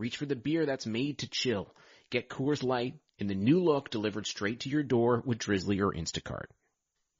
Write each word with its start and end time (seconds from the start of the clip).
reach 0.00 0.16
for 0.16 0.26
the 0.26 0.34
beer 0.34 0.66
that's 0.66 0.86
made 0.86 1.18
to 1.18 1.28
chill. 1.28 1.72
Get 2.10 2.28
Coors 2.28 2.64
Light 2.64 2.94
in 3.18 3.26
the 3.26 3.34
new 3.34 3.62
look 3.62 3.90
delivered 3.90 4.26
straight 4.26 4.60
to 4.60 4.70
your 4.70 4.82
door 4.82 5.22
with 5.24 5.38
Drizzly 5.38 5.80
or 5.80 5.92
Instacart. 5.92 6.46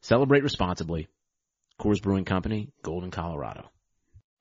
Celebrate 0.00 0.42
responsibly. 0.42 1.06
Coors 1.78 2.02
Brewing 2.02 2.24
Company, 2.24 2.72
Golden, 2.82 3.10
Colorado. 3.10 3.68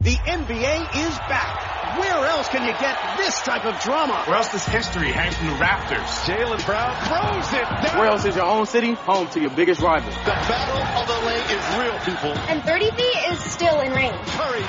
The 0.02 0.16
NBA 0.16 0.96
is 0.96 1.18
back. 1.28 1.98
Where 2.00 2.26
else 2.26 2.48
can 2.48 2.64
you 2.64 2.72
get 2.80 3.18
this 3.18 3.42
type 3.42 3.66
of 3.66 3.82
drama? 3.82 4.24
Where 4.28 4.38
else 4.38 4.52
does 4.52 4.66
history 4.66 5.12
hang 5.12 5.32
from 5.32 5.48
the 5.48 5.56
rafters? 5.56 6.08
Jaylen 6.24 6.64
Brown 6.66 6.96
throws 7.04 7.52
it. 7.52 7.66
Down. 7.66 8.00
Where 8.00 8.08
else 8.08 8.24
is 8.24 8.36
your 8.36 8.46
own 8.46 8.66
city 8.66 8.94
home 8.94 9.28
to 9.32 9.42
your 9.42 9.50
biggest 9.50 9.82
rival? 9.82 10.10
The 10.10 10.40
battle 10.48 10.80
of 11.02 11.08
the 11.08 11.20
lake 11.28 11.44
is 11.52 11.64
real, 11.76 11.89
people. 12.06 12.32
And 12.50 12.64
30 12.64 12.92
feet 12.92 13.18
is 13.30 13.40
still 13.40 13.80
in 13.82 13.92
range. 13.94 14.16
Curry. 14.28 14.62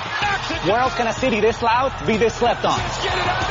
Where 0.69 0.81
else 0.81 0.95
can 0.97 1.06
a 1.06 1.12
city 1.12 1.41
this 1.41 1.62
loud 1.62 1.92
be 2.06 2.17
this 2.17 2.34
slept 2.34 2.64
on? 2.64 2.78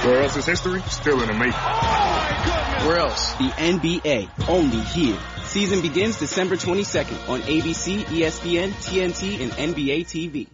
Where 0.05 0.21
else 0.21 0.35
is 0.37 0.45
history 0.45 0.81
still 0.89 1.21
in 1.21 1.27
the 1.27 1.33
making? 1.33 1.53
Oh, 1.55 2.85
Where 2.87 2.97
else? 2.97 3.33
The 3.33 3.49
NBA, 3.49 4.47
only 4.47 4.81
here. 4.81 5.17
Season 5.43 5.81
begins 5.81 6.19
December 6.19 6.55
22nd 6.55 7.29
on 7.29 7.41
ABC, 7.41 8.03
ESPN, 8.03 8.69
TNT, 8.69 9.41
and 9.41 9.51
NBA 9.51 10.05
TV. 10.05 10.47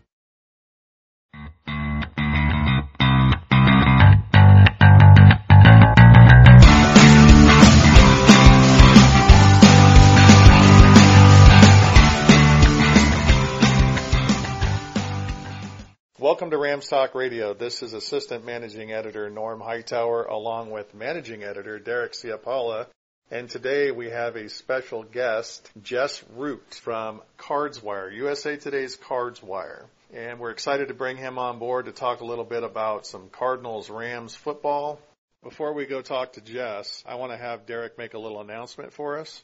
Welcome 16.36 16.52
to 16.52 16.58
Rams 16.58 16.90
Talk 16.90 17.16
Radio. 17.16 17.54
This 17.54 17.82
is 17.82 17.94
Assistant 17.94 18.44
Managing 18.44 18.92
Editor 18.92 19.30
Norm 19.30 19.62
Hightower 19.62 20.26
along 20.26 20.70
with 20.70 20.94
Managing 20.94 21.44
Editor 21.44 21.80
Derek 21.80 22.12
Ciapala. 22.12 22.88
And 23.32 23.50
today 23.50 23.92
we 23.92 24.10
have 24.10 24.36
a 24.36 24.50
special 24.50 25.04
guest, 25.04 25.72
Jess 25.82 26.22
Root 26.36 26.74
from 26.74 27.22
CardsWire, 27.40 28.14
USA 28.18 28.58
Today's 28.58 28.98
CardsWire. 28.98 29.86
And 30.14 30.38
we're 30.38 30.52
excited 30.52 30.90
to 30.90 30.94
bring 30.94 31.16
him 31.16 31.40
on 31.40 31.58
board 31.58 31.86
to 31.86 31.94
talk 31.94 32.20
a 32.20 32.26
little 32.26 32.44
bit 32.44 32.64
about 32.64 33.08
some 33.08 33.30
Cardinals 33.30 33.90
Rams 33.90 34.36
football. 34.36 35.00
Before 35.42 35.72
we 35.72 35.86
go 35.86 36.02
talk 36.02 36.34
to 36.34 36.42
Jess, 36.42 37.02
I 37.08 37.16
want 37.16 37.32
to 37.32 37.38
have 37.38 37.66
Derek 37.66 37.98
make 37.98 38.14
a 38.14 38.20
little 38.20 38.42
announcement 38.42 38.92
for 38.92 39.20
us. 39.20 39.42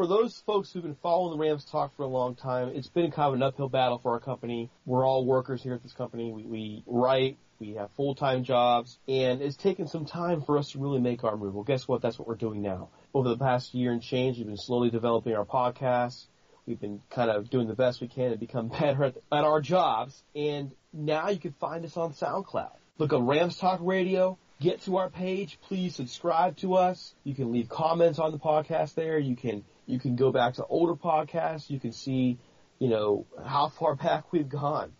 For 0.00 0.06
those 0.06 0.42
folks 0.46 0.72
who've 0.72 0.82
been 0.82 0.96
following 1.02 1.36
the 1.36 1.44
Rams 1.44 1.62
talk 1.62 1.94
for 1.94 2.04
a 2.04 2.06
long 2.06 2.34
time, 2.34 2.68
it's 2.68 2.88
been 2.88 3.10
kind 3.10 3.28
of 3.28 3.34
an 3.34 3.42
uphill 3.42 3.68
battle 3.68 3.98
for 3.98 4.12
our 4.12 4.18
company. 4.18 4.70
We're 4.86 5.06
all 5.06 5.26
workers 5.26 5.62
here 5.62 5.74
at 5.74 5.82
this 5.82 5.92
company. 5.92 6.32
We, 6.32 6.42
we 6.44 6.84
write, 6.86 7.36
we 7.58 7.74
have 7.74 7.90
full-time 7.98 8.44
jobs, 8.44 8.98
and 9.06 9.42
it's 9.42 9.56
taken 9.56 9.88
some 9.88 10.06
time 10.06 10.40
for 10.40 10.56
us 10.56 10.70
to 10.70 10.78
really 10.78 11.00
make 11.00 11.22
our 11.22 11.36
move. 11.36 11.52
Well, 11.52 11.64
guess 11.64 11.86
what? 11.86 12.00
That's 12.00 12.18
what 12.18 12.26
we're 12.26 12.36
doing 12.36 12.62
now. 12.62 12.88
Over 13.12 13.28
the 13.28 13.36
past 13.36 13.74
year 13.74 13.92
and 13.92 14.00
change, 14.00 14.38
we've 14.38 14.46
been 14.46 14.56
slowly 14.56 14.88
developing 14.88 15.34
our 15.34 15.44
podcast. 15.44 16.24
We've 16.64 16.80
been 16.80 17.02
kind 17.10 17.30
of 17.30 17.50
doing 17.50 17.68
the 17.68 17.74
best 17.74 18.00
we 18.00 18.08
can 18.08 18.30
to 18.30 18.38
become 18.38 18.68
better 18.80 19.04
at, 19.04 19.16
at 19.30 19.44
our 19.44 19.60
jobs, 19.60 20.24
and 20.34 20.72
now 20.94 21.28
you 21.28 21.38
can 21.38 21.52
find 21.60 21.84
us 21.84 21.98
on 21.98 22.14
SoundCloud. 22.14 22.72
Look 22.96 23.12
up 23.12 23.20
Rams 23.22 23.58
Talk 23.58 23.80
Radio. 23.82 24.38
Get 24.60 24.82
to 24.82 24.98
our 24.98 25.08
page. 25.08 25.58
Please 25.68 25.94
subscribe 25.94 26.58
to 26.58 26.74
us. 26.74 27.14
You 27.24 27.34
can 27.34 27.50
leave 27.50 27.70
comments 27.70 28.18
on 28.18 28.30
the 28.30 28.38
podcast 28.38 28.92
there. 28.94 29.18
You 29.18 29.34
can 29.34 29.64
you 29.90 29.98
can 29.98 30.16
go 30.16 30.30
back 30.30 30.54
to 30.54 30.64
older 30.64 30.94
podcasts. 30.94 31.68
You 31.68 31.80
can 31.80 31.92
see, 31.92 32.38
you 32.78 32.88
know, 32.88 33.26
how 33.44 33.68
far 33.68 33.94
back 33.96 34.32
we've 34.32 34.48
gone. 34.48 34.92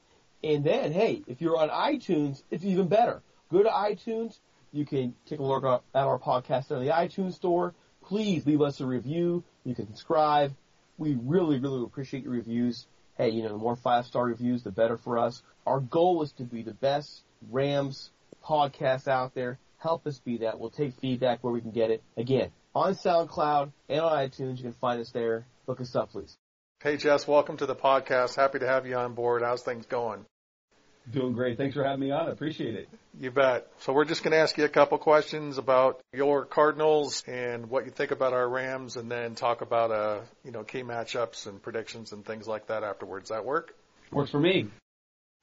And 0.42 0.64
then, 0.64 0.92
hey, 0.92 1.22
if 1.26 1.40
you're 1.40 1.56
on 1.56 1.68
iTunes, 1.68 2.42
it's 2.50 2.64
even 2.64 2.88
better. 2.88 3.22
Go 3.52 3.62
to 3.62 3.68
iTunes. 3.68 4.38
You 4.72 4.86
can 4.86 5.14
take 5.26 5.38
a 5.38 5.42
look 5.42 5.64
at 5.64 5.82
our 5.94 6.18
podcast 6.18 6.70
in 6.70 6.80
the 6.80 6.92
iTunes 6.92 7.34
store. 7.34 7.74
Please 8.04 8.46
leave 8.46 8.62
us 8.62 8.80
a 8.80 8.86
review. 8.86 9.44
You 9.64 9.74
can 9.74 9.86
subscribe. 9.86 10.54
We 10.96 11.18
really, 11.20 11.58
really 11.58 11.82
appreciate 11.82 12.24
your 12.24 12.32
reviews. 12.32 12.86
Hey, 13.16 13.30
you 13.30 13.42
know, 13.42 13.50
the 13.50 13.58
more 13.58 13.76
five 13.76 14.06
star 14.06 14.24
reviews, 14.24 14.62
the 14.62 14.70
better 14.70 14.96
for 14.96 15.18
us. 15.18 15.42
Our 15.66 15.80
goal 15.80 16.22
is 16.22 16.32
to 16.32 16.44
be 16.44 16.62
the 16.62 16.74
best 16.74 17.22
Rams 17.50 18.10
podcast 18.44 19.08
out 19.08 19.34
there. 19.34 19.58
Help 19.78 20.06
us 20.06 20.18
be 20.18 20.38
that. 20.38 20.58
We'll 20.58 20.70
take 20.70 20.94
feedback 21.00 21.42
where 21.42 21.52
we 21.52 21.60
can 21.60 21.70
get 21.70 21.90
it. 21.90 22.02
Again, 22.16 22.50
on 22.74 22.94
SoundCloud 22.94 23.72
and 23.88 24.00
on 24.00 24.28
iTunes. 24.28 24.58
You 24.58 24.64
can 24.64 24.72
find 24.74 25.00
us 25.00 25.10
there. 25.10 25.46
Look 25.66 25.80
us 25.80 25.94
up, 25.94 26.12
please. 26.12 26.36
Hey 26.82 26.96
Jess, 26.96 27.28
welcome 27.28 27.56
to 27.58 27.66
the 27.66 27.74
podcast. 27.74 28.36
Happy 28.36 28.58
to 28.58 28.66
have 28.66 28.86
you 28.86 28.96
on 28.96 29.14
board. 29.14 29.42
How's 29.42 29.62
things 29.62 29.86
going? 29.86 30.24
Doing 31.10 31.32
great. 31.32 31.58
Thanks 31.58 31.74
for 31.74 31.82
having 31.82 32.00
me 32.00 32.10
on. 32.10 32.28
I 32.28 32.30
appreciate 32.30 32.74
it. 32.74 32.88
You 33.18 33.30
bet. 33.30 33.66
So 33.80 33.92
we're 33.92 34.04
just 34.04 34.22
going 34.22 34.32
to 34.32 34.38
ask 34.38 34.56
you 34.56 34.64
a 34.64 34.68
couple 34.68 34.96
questions 34.98 35.58
about 35.58 36.00
your 36.12 36.44
Cardinals 36.44 37.24
and 37.26 37.68
what 37.68 37.84
you 37.84 37.90
think 37.90 38.12
about 38.12 38.32
our 38.32 38.48
Rams, 38.48 38.96
and 38.96 39.10
then 39.10 39.34
talk 39.34 39.60
about 39.60 39.90
uh, 39.90 40.20
you 40.44 40.52
know 40.52 40.62
key 40.62 40.82
matchups 40.82 41.46
and 41.46 41.60
predictions 41.60 42.12
and 42.12 42.24
things 42.24 42.46
like 42.46 42.68
that 42.68 42.84
afterwards. 42.84 43.30
That 43.30 43.44
work? 43.44 43.74
Works 44.12 44.30
for 44.30 44.40
me. 44.40 44.68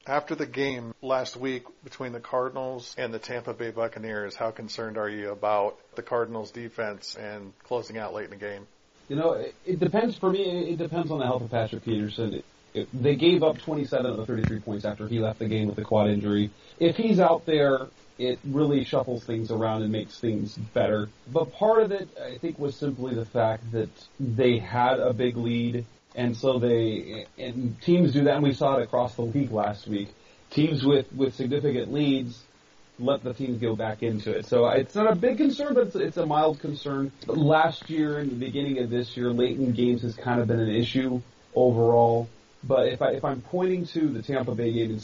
After 0.08 0.36
the 0.36 0.46
game 0.46 0.94
last 1.02 1.36
week 1.36 1.66
between 1.84 2.14
the 2.14 2.22
Cardinals 2.22 2.96
and 2.98 3.14
the 3.14 3.20
Tampa 3.20 3.54
Bay 3.54 3.72
Buccaneers, 3.72 4.36
how 4.36 4.52
concerned 4.52 4.98
are 4.98 5.10
you 5.10 5.32
about 5.32 5.78
the 5.96 6.02
Cardinals 6.02 6.52
defense 6.52 7.18
and 7.20 7.52
closing 7.66 7.98
out 7.98 8.14
late 8.14 8.24
in 8.24 8.30
the 8.30 8.38
game? 8.38 8.66
You 9.10 9.18
know, 9.18 9.34
it, 9.34 9.54
it 9.66 9.80
depends 9.82 10.18
for 10.18 10.32
me. 10.32 10.72
It 10.72 10.78
depends 10.78 11.12
on 11.12 11.20
the 11.20 11.26
health 11.26 11.42
of 11.42 11.52
Patrick 11.52 11.84
Peterson. 11.84 12.42
It, 12.74 12.88
they 12.94 13.16
gave 13.16 13.44
up 13.44 13.58
27 13.58 14.06
of 14.06 14.18
the 14.18 14.26
33 14.26 14.62
points 14.62 14.86
after 14.86 15.10
he 15.10 15.20
left 15.20 15.40
the 15.40 15.48
game 15.48 15.68
with 15.68 15.78
a 15.78 15.84
quad 15.84 16.10
injury. 16.10 16.52
If 16.80 16.96
he's 16.96 17.20
out 17.20 17.46
there, 17.46 17.88
it 18.18 18.40
really 18.46 18.86
shuffles 18.86 19.26
things 19.26 19.52
around 19.52 19.84
and 19.84 19.92
makes 19.92 20.20
things 20.20 20.56
better. 20.56 21.10
But 21.34 21.52
part 21.52 21.84
of 21.84 21.92
it, 21.92 22.08
I 22.22 22.38
think, 22.38 22.60
was 22.60 22.78
simply 22.78 23.14
the 23.14 23.26
fact 23.26 23.72
that 23.74 23.90
they 24.20 24.58
had 24.58 25.00
a 25.00 25.12
big 25.12 25.36
lead, 25.36 25.86
and 26.18 26.36
so 26.36 26.60
they 26.60 27.28
and 27.38 27.80
teams 27.82 28.12
do 28.12 28.26
that, 28.26 28.36
and 28.36 28.44
we 28.44 28.54
saw 28.54 28.78
it 28.78 28.84
across 28.84 29.16
the 29.16 29.22
league 29.22 29.52
last 29.52 29.88
week. 29.88 30.10
Teams 30.50 30.84
with 30.84 31.12
with 31.14 31.36
significant 31.36 31.94
leads 31.94 32.44
let 33.00 33.24
the 33.24 33.34
teams 33.34 33.62
go 33.62 33.76
back 33.76 34.02
into 34.02 34.32
it. 34.36 34.46
So 34.46 34.68
it's 34.70 34.96
not 34.96 35.12
a 35.12 35.16
big 35.16 35.38
concern, 35.38 35.74
but 35.74 35.88
it's, 35.88 35.96
it's 35.96 36.18
a 36.18 36.26
mild 36.26 36.60
concern. 36.60 37.12
Last 37.28 37.90
year 37.90 38.18
and 38.18 38.32
the 38.32 38.36
beginning 38.36 38.80
of 38.80 38.90
this 38.90 39.16
year, 39.16 39.32
late 39.32 39.58
in 39.58 39.72
games 39.72 40.02
has 40.02 40.16
kind 40.16 40.42
of 40.42 40.48
been 40.48 40.60
an 40.60 40.74
issue 40.74 41.22
overall. 41.54 42.28
But 42.64 42.88
if 42.88 43.02
I 43.02 43.12
if 43.12 43.24
I'm 43.24 43.42
pointing 43.42 43.86
to 43.88 44.10
the 44.10 44.22
Tampa 44.22 44.56
Bay 44.56 44.74
game 44.74 45.00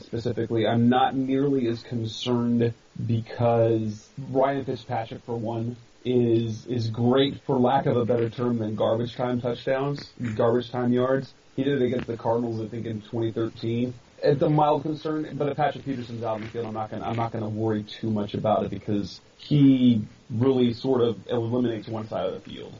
specifically, 0.00 0.66
I'm 0.66 0.88
not 0.88 1.14
nearly 1.14 1.66
as 1.68 1.82
concerned 1.82 2.74
because 3.06 4.08
Ryan 4.30 4.64
Fitzpatrick, 4.64 5.22
for 5.24 5.36
one, 5.36 5.76
is 6.04 6.66
is 6.66 6.88
great 6.88 7.40
for 7.46 7.58
lack 7.58 7.86
of 7.86 7.96
a 7.96 8.04
better 8.04 8.30
term 8.30 8.58
than 8.58 8.74
garbage 8.74 9.14
time 9.14 9.40
touchdowns, 9.40 10.12
garbage 10.36 10.70
time 10.70 10.92
yards. 10.92 11.32
He 11.56 11.64
did 11.64 11.82
it 11.82 11.86
against 11.86 12.06
the 12.06 12.16
Cardinals, 12.16 12.60
I 12.60 12.68
think, 12.68 12.86
in 12.86 13.02
2013. 13.02 13.92
It's 14.22 14.42
a 14.42 14.50
mild 14.50 14.82
concern, 14.82 15.34
but 15.34 15.48
if 15.48 15.56
Patrick 15.56 15.84
Peterson's 15.84 16.22
out 16.22 16.36
in 16.36 16.44
the 16.44 16.48
field, 16.48 16.66
I'm 16.66 16.74
not 16.74 16.90
gonna 16.90 17.06
I'm 17.06 17.16
not 17.16 17.32
gonna 17.32 17.48
worry 17.48 17.82
too 17.82 18.10
much 18.10 18.34
about 18.34 18.64
it 18.64 18.70
because 18.70 19.20
he 19.36 20.04
really 20.30 20.72
sort 20.74 21.00
of 21.02 21.18
eliminates 21.28 21.88
one 21.88 22.08
side 22.08 22.26
of 22.26 22.34
the 22.34 22.40
field. 22.40 22.74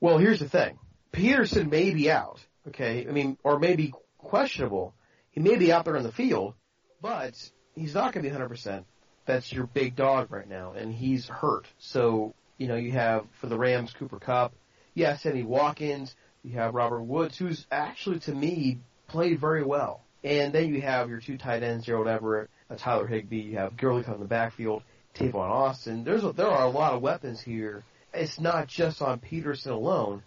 Well, 0.00 0.18
here's 0.18 0.40
the 0.40 0.48
thing: 0.48 0.78
Peterson 1.12 1.70
may 1.70 1.90
be 1.90 2.10
out, 2.10 2.40
okay? 2.68 3.06
I 3.08 3.12
mean, 3.12 3.38
or 3.42 3.58
maybe 3.58 3.92
questionable. 4.18 4.94
He 5.30 5.40
may 5.40 5.56
be 5.56 5.72
out 5.72 5.84
there 5.84 5.96
in 5.96 6.02
the 6.02 6.12
field, 6.12 6.54
but 7.00 7.34
he's 7.74 7.94
not 7.94 8.12
going 8.12 8.24
to 8.24 8.30
be 8.30 8.36
100%. 8.36 8.84
That's 9.26 9.52
your 9.52 9.66
big 9.66 9.94
dog 9.94 10.32
right 10.32 10.48
now, 10.48 10.72
and 10.72 10.92
he's 10.92 11.28
hurt. 11.28 11.66
So 11.78 12.34
you 12.58 12.68
know, 12.68 12.76
you 12.76 12.92
have 12.92 13.24
for 13.40 13.46
the 13.46 13.56
Rams 13.56 13.94
Cooper 13.98 14.18
Kupp. 14.18 14.52
Yes, 14.94 15.22
Sammy 15.22 15.44
Watkins. 15.44 16.14
You 16.42 16.58
have 16.58 16.74
Robert 16.74 17.02
Woods, 17.02 17.38
who's 17.38 17.66
actually 17.70 18.18
to 18.20 18.34
me 18.34 18.78
played 19.06 19.40
very 19.40 19.64
well. 19.64 20.02
And 20.24 20.52
then 20.52 20.72
you 20.74 20.80
have 20.82 21.08
your 21.08 21.20
two 21.20 21.38
tight 21.38 21.62
ends, 21.62 21.86
Gerald 21.86 22.08
Everett, 22.08 22.50
uh, 22.68 22.76
Tyler 22.76 23.06
Higbee. 23.06 23.40
You 23.40 23.58
have 23.58 23.76
Gurley 23.76 24.02
coming 24.02 24.20
in 24.20 24.24
the 24.24 24.28
backfield, 24.28 24.82
Tavon 25.14 25.48
Austin. 25.48 26.04
There's 26.04 26.24
a, 26.24 26.32
there 26.32 26.48
are 26.48 26.66
a 26.66 26.70
lot 26.70 26.94
of 26.94 27.02
weapons 27.02 27.40
here. 27.40 27.84
It's 28.12 28.40
not 28.40 28.66
just 28.66 29.00
on 29.00 29.20
Peterson 29.20 29.72
alone, 29.72 30.22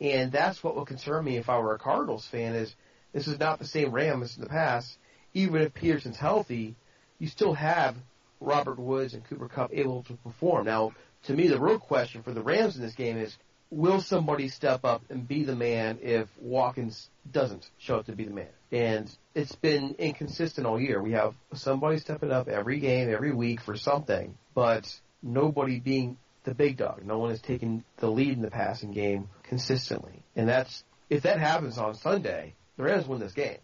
and 0.00 0.32
that's 0.32 0.64
what 0.64 0.74
would 0.76 0.88
concern 0.88 1.24
me 1.24 1.36
if 1.36 1.48
I 1.48 1.58
were 1.58 1.74
a 1.74 1.78
Cardinals 1.78 2.26
fan. 2.26 2.54
Is 2.54 2.74
this 3.12 3.28
is 3.28 3.38
not 3.38 3.58
the 3.58 3.66
same 3.66 3.92
Rams 3.92 4.36
in 4.36 4.42
the 4.42 4.48
past. 4.48 4.98
Even 5.34 5.60
if 5.60 5.74
Peterson's 5.74 6.16
healthy, 6.16 6.74
you 7.18 7.28
still 7.28 7.52
have 7.54 7.96
Robert 8.40 8.78
Woods 8.78 9.14
and 9.14 9.24
Cooper 9.24 9.48
Kupp 9.48 9.70
able 9.72 10.02
to 10.04 10.14
perform. 10.14 10.66
Now, 10.66 10.92
to 11.24 11.32
me, 11.34 11.48
the 11.48 11.60
real 11.60 11.78
question 11.78 12.22
for 12.22 12.32
the 12.32 12.42
Rams 12.42 12.76
in 12.76 12.82
this 12.82 12.94
game 12.94 13.16
is, 13.16 13.36
will 13.70 14.00
somebody 14.00 14.48
step 14.48 14.84
up 14.84 15.02
and 15.10 15.26
be 15.26 15.44
the 15.44 15.56
man 15.56 15.98
if 16.02 16.28
Watkins 16.40 17.08
doesn't 17.30 17.68
show 17.78 17.96
up 17.96 18.06
to 18.06 18.12
be 18.12 18.24
the 18.24 18.32
man? 18.32 18.48
And 18.70 19.10
it's 19.34 19.54
been 19.56 19.96
inconsistent 19.98 20.66
all 20.66 20.80
year. 20.80 21.02
We 21.02 21.12
have 21.12 21.34
somebody 21.54 21.98
stepping 21.98 22.30
up 22.30 22.48
every 22.48 22.78
game, 22.80 23.12
every 23.12 23.32
week 23.32 23.60
for 23.60 23.76
something, 23.76 24.36
but 24.54 24.92
nobody 25.22 25.80
being 25.80 26.16
the 26.44 26.54
big 26.54 26.76
dog. 26.76 27.04
No 27.04 27.18
one 27.18 27.30
is 27.30 27.40
taking 27.40 27.84
the 27.98 28.10
lead 28.10 28.32
in 28.32 28.42
the 28.42 28.50
passing 28.50 28.92
game 28.92 29.28
consistently. 29.44 30.22
And 30.36 30.48
that's, 30.48 30.84
if 31.10 31.22
that 31.22 31.40
happens 31.40 31.78
on 31.78 31.94
Sunday, 31.94 32.54
the 32.76 32.84
Rams 32.84 33.06
win 33.06 33.20
this 33.20 33.32
game. 33.32 33.58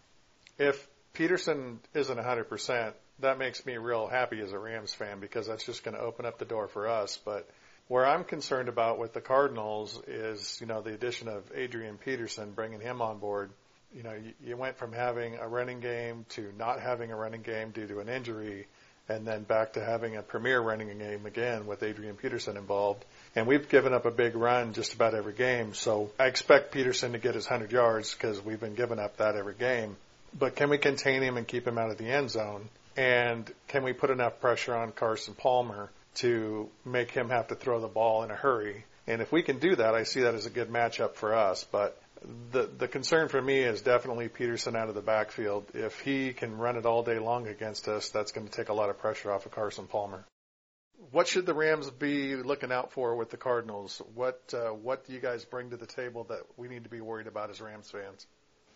If 0.57 0.87
Peterson 1.13 1.79
isn't 1.93 2.17
100%, 2.17 2.93
that 3.23 3.37
makes 3.37 3.65
me 3.65 3.77
real 3.77 4.07
happy 4.07 4.39
as 4.39 4.53
a 4.53 4.59
Rams 4.59 4.93
fan 4.93 5.19
because 5.19 5.47
that's 5.47 5.65
just 5.65 5.83
going 5.83 5.95
to 5.95 6.01
open 6.01 6.25
up 6.25 6.37
the 6.37 6.45
door 6.45 6.67
for 6.67 6.87
us. 6.87 7.19
But 7.23 7.49
where 7.87 8.05
I'm 8.05 8.23
concerned 8.23 8.69
about 8.69 8.99
with 8.99 9.13
the 9.13 9.21
Cardinals 9.21 10.01
is, 10.07 10.57
you 10.61 10.67
know, 10.67 10.81
the 10.81 10.93
addition 10.93 11.27
of 11.27 11.43
Adrian 11.53 11.97
Peterson, 11.97 12.51
bringing 12.51 12.79
him 12.79 13.01
on 13.01 13.19
board. 13.19 13.51
You 13.93 14.03
know, 14.03 14.13
you, 14.13 14.33
you 14.43 14.57
went 14.57 14.77
from 14.77 14.93
having 14.93 15.35
a 15.35 15.47
running 15.47 15.79
game 15.79 16.25
to 16.29 16.51
not 16.57 16.79
having 16.79 17.11
a 17.11 17.15
running 17.15 17.41
game 17.41 17.71
due 17.71 17.87
to 17.87 17.99
an 17.99 18.09
injury, 18.09 18.65
and 19.09 19.27
then 19.27 19.43
back 19.43 19.73
to 19.73 19.83
having 19.83 20.15
a 20.15 20.21
premier 20.21 20.61
running 20.61 20.97
game 20.97 21.25
again 21.25 21.67
with 21.67 21.83
Adrian 21.83 22.15
Peterson 22.15 22.57
involved. 22.57 23.03
And 23.35 23.45
we've 23.45 23.67
given 23.67 23.93
up 23.93 24.05
a 24.05 24.11
big 24.11 24.35
run 24.35 24.73
just 24.73 24.93
about 24.93 25.13
every 25.13 25.33
game. 25.33 25.73
So 25.73 26.11
I 26.17 26.27
expect 26.27 26.71
Peterson 26.71 27.11
to 27.11 27.19
get 27.19 27.35
his 27.35 27.49
100 27.49 27.71
yards 27.71 28.13
because 28.13 28.43
we've 28.43 28.59
been 28.59 28.75
giving 28.75 28.99
up 28.99 29.17
that 29.17 29.35
every 29.35 29.55
game. 29.55 29.97
But 30.37 30.55
can 30.55 30.69
we 30.69 30.77
contain 30.77 31.21
him 31.21 31.37
and 31.37 31.47
keep 31.47 31.67
him 31.67 31.77
out 31.77 31.91
of 31.91 31.97
the 31.97 32.09
end 32.09 32.31
zone? 32.31 32.69
And 32.95 33.51
can 33.67 33.83
we 33.83 33.93
put 33.93 34.09
enough 34.09 34.39
pressure 34.39 34.75
on 34.75 34.91
Carson 34.91 35.33
Palmer 35.33 35.89
to 36.15 36.69
make 36.85 37.11
him 37.11 37.29
have 37.29 37.47
to 37.47 37.55
throw 37.55 37.79
the 37.79 37.87
ball 37.87 38.23
in 38.23 38.31
a 38.31 38.35
hurry? 38.35 38.85
And 39.07 39.21
if 39.21 39.31
we 39.31 39.41
can 39.41 39.59
do 39.59 39.75
that, 39.75 39.95
I 39.95 40.03
see 40.03 40.21
that 40.21 40.35
as 40.35 40.45
a 40.45 40.49
good 40.49 40.69
matchup 40.69 41.15
for 41.15 41.33
us. 41.33 41.65
But 41.69 41.99
the 42.51 42.69
the 42.77 42.87
concern 42.87 43.27
for 43.27 43.41
me 43.41 43.59
is 43.59 43.81
definitely 43.81 44.29
Peterson 44.29 44.75
out 44.75 44.89
of 44.89 44.95
the 44.95 45.01
backfield. 45.01 45.65
If 45.73 45.99
he 45.99 46.33
can 46.33 46.57
run 46.57 46.77
it 46.77 46.85
all 46.85 47.03
day 47.03 47.19
long 47.19 47.47
against 47.47 47.87
us, 47.87 48.09
that's 48.09 48.31
going 48.31 48.47
to 48.47 48.53
take 48.53 48.69
a 48.69 48.73
lot 48.73 48.89
of 48.89 48.99
pressure 48.99 49.31
off 49.31 49.45
of 49.45 49.51
Carson 49.51 49.87
Palmer. 49.87 50.23
What 51.11 51.27
should 51.27 51.45
the 51.45 51.53
Rams 51.53 51.89
be 51.89 52.35
looking 52.35 52.71
out 52.71 52.93
for 52.93 53.15
with 53.15 53.29
the 53.29 53.37
Cardinals? 53.37 54.01
What 54.13 54.53
uh, 54.53 54.69
what 54.69 55.05
do 55.05 55.13
you 55.13 55.19
guys 55.19 55.43
bring 55.43 55.71
to 55.71 55.77
the 55.77 55.85
table 55.85 56.25
that 56.29 56.43
we 56.55 56.67
need 56.67 56.83
to 56.85 56.89
be 56.89 57.01
worried 57.01 57.27
about 57.27 57.49
as 57.49 57.59
Rams 57.59 57.91
fans? 57.91 58.25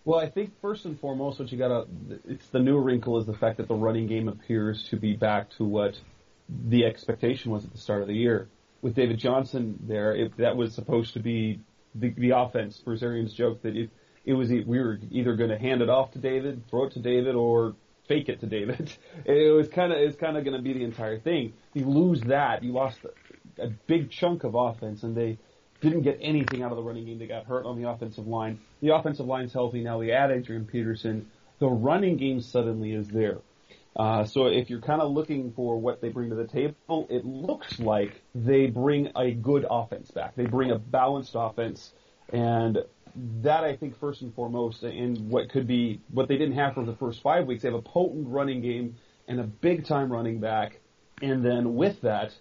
Well, 0.08 0.22
I 0.22 0.30
think 0.30 0.54
first 0.62 0.86
and 0.86 0.98
foremost, 0.98 1.38
what 1.38 1.52
you 1.52 1.58
gotta, 1.58 1.86
it's 2.26 2.48
the 2.48 2.60
new 2.60 2.78
wrinkle 2.78 3.18
is 3.20 3.26
the 3.26 3.34
fact 3.34 3.58
that 3.58 3.68
the 3.68 3.76
running 3.76 4.08
game 4.08 4.30
appears 4.30 4.88
to 4.88 4.96
be 4.96 5.18
back 5.18 5.50
to 5.58 5.66
what 5.66 6.00
the 6.48 6.86
expectation 6.86 7.52
was 7.52 7.66
at 7.66 7.74
the 7.74 7.78
start 7.78 8.04
of 8.04 8.08
the 8.08 8.14
year. 8.14 8.48
With 8.82 8.96
David 8.96 9.18
Johnson 9.18 9.78
there, 9.86 10.16
it, 10.16 10.38
that 10.38 10.56
was 10.56 10.74
supposed 10.74 11.16
to 11.16 11.20
be 11.20 11.60
the, 11.94 12.12
the 12.12 12.30
offense. 12.30 12.78
Bruce 12.78 13.04
Arians 13.04 13.34
joked 13.34 13.64
that 13.64 13.76
it, 13.76 13.90
it 14.24 14.32
was, 14.32 14.50
we 14.50 14.80
were 14.80 14.98
either 15.12 15.36
going 15.36 15.50
to 15.50 15.58
hand 15.58 15.82
it 15.82 15.90
off 15.90 16.12
to 16.12 16.20
David, 16.20 16.64
throw 16.70 16.86
it 16.86 16.94
to 16.94 17.02
David, 17.02 17.36
or 17.36 17.76
fake 18.08 18.30
it 18.30 18.40
to 18.40 18.46
David. 18.46 18.90
It 19.26 19.54
was 19.54 19.68
kind 19.68 19.92
of, 19.92 19.98
it's 19.98 20.16
kind 20.16 20.38
of 20.38 20.46
going 20.46 20.56
to 20.56 20.64
be 20.64 20.72
the 20.72 20.86
entire 20.86 21.20
thing. 21.20 21.52
You 21.74 21.84
lose 21.84 22.22
that, 22.22 22.64
you 22.64 22.72
lost 22.72 22.98
a 23.60 23.68
big 23.88 24.10
chunk 24.10 24.46
of 24.46 24.56
offense, 24.56 25.04
and 25.04 25.18
they, 25.18 25.38
didn't 25.82 26.02
get 26.02 26.18
anything 26.22 26.64
out 26.64 26.72
of 26.72 26.78
the 26.78 26.84
running 26.84 27.06
game. 27.06 27.20
They 27.20 27.28
got 27.28 27.46
hurt 27.46 27.66
on 27.66 27.82
the 27.82 27.90
offensive 27.90 28.28
line. 28.28 28.60
The 28.82 28.96
offensive 28.96 29.26
line's 29.26 29.54
healthy 29.54 29.84
now. 29.84 30.00
We 30.00 30.12
add 30.12 30.32
Adrian 30.32 30.66
Peterson. 30.66 31.32
The 31.60 31.68
running 31.70 32.18
game 32.18 32.42
suddenly 32.42 32.94
is 32.94 33.10
there. 33.10 33.42
Uh, 33.96 34.24
so 34.26 34.46
if 34.48 34.70
you're 34.70 34.82
kind 34.82 35.02
of 35.02 35.12
looking 35.12 35.54
for 35.54 35.80
what 35.80 36.02
they 36.02 36.10
bring 36.10 36.30
to 36.30 36.36
the 36.36 36.48
table, 36.48 37.08
it 37.10 37.26
looks 37.26 37.80
like 37.80 38.24
they 38.36 38.68
bring 38.68 39.12
a 39.16 39.32
good 39.32 39.66
offense 39.70 40.12
back. 40.12 40.36
They 40.36 40.46
bring 40.46 40.70
a 40.72 40.78
balanced 40.78 41.34
offense, 41.36 41.94
and 42.32 42.78
that 43.16 43.64
I 43.64 43.76
think 43.76 44.00
first 44.00 44.22
and 44.22 44.34
foremost, 44.36 44.84
in 44.84 45.30
what 45.30 45.50
could 45.50 45.66
be 45.66 46.04
what 46.10 46.28
they 46.28 46.38
didn't 46.38 46.56
have 46.56 46.76
for 46.76 46.86
the 46.86 46.96
first 46.96 47.24
five 47.24 47.48
weeks, 47.48 47.64
they 47.64 47.70
have 47.70 47.78
a 47.78 47.82
potent 47.82 48.28
running 48.28 48.62
game 48.62 48.98
and 49.28 49.40
a 49.40 49.44
big 49.44 49.86
time 49.86 50.12
running 50.12 50.40
back, 50.40 50.80
and 51.20 51.44
then 51.44 51.74
with 51.74 52.02
that, 52.02 52.40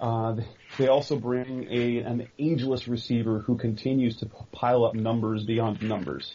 uh, 0.00 0.36
they 0.78 0.88
also 0.88 1.16
bring 1.16 1.66
a 1.70 1.98
an 1.98 2.28
ageless 2.38 2.88
receiver 2.88 3.40
who 3.40 3.58
continues 3.58 4.16
to 4.16 4.26
pile 4.52 4.84
up 4.84 4.94
numbers 4.94 5.44
beyond 5.44 5.82
numbers. 5.82 6.34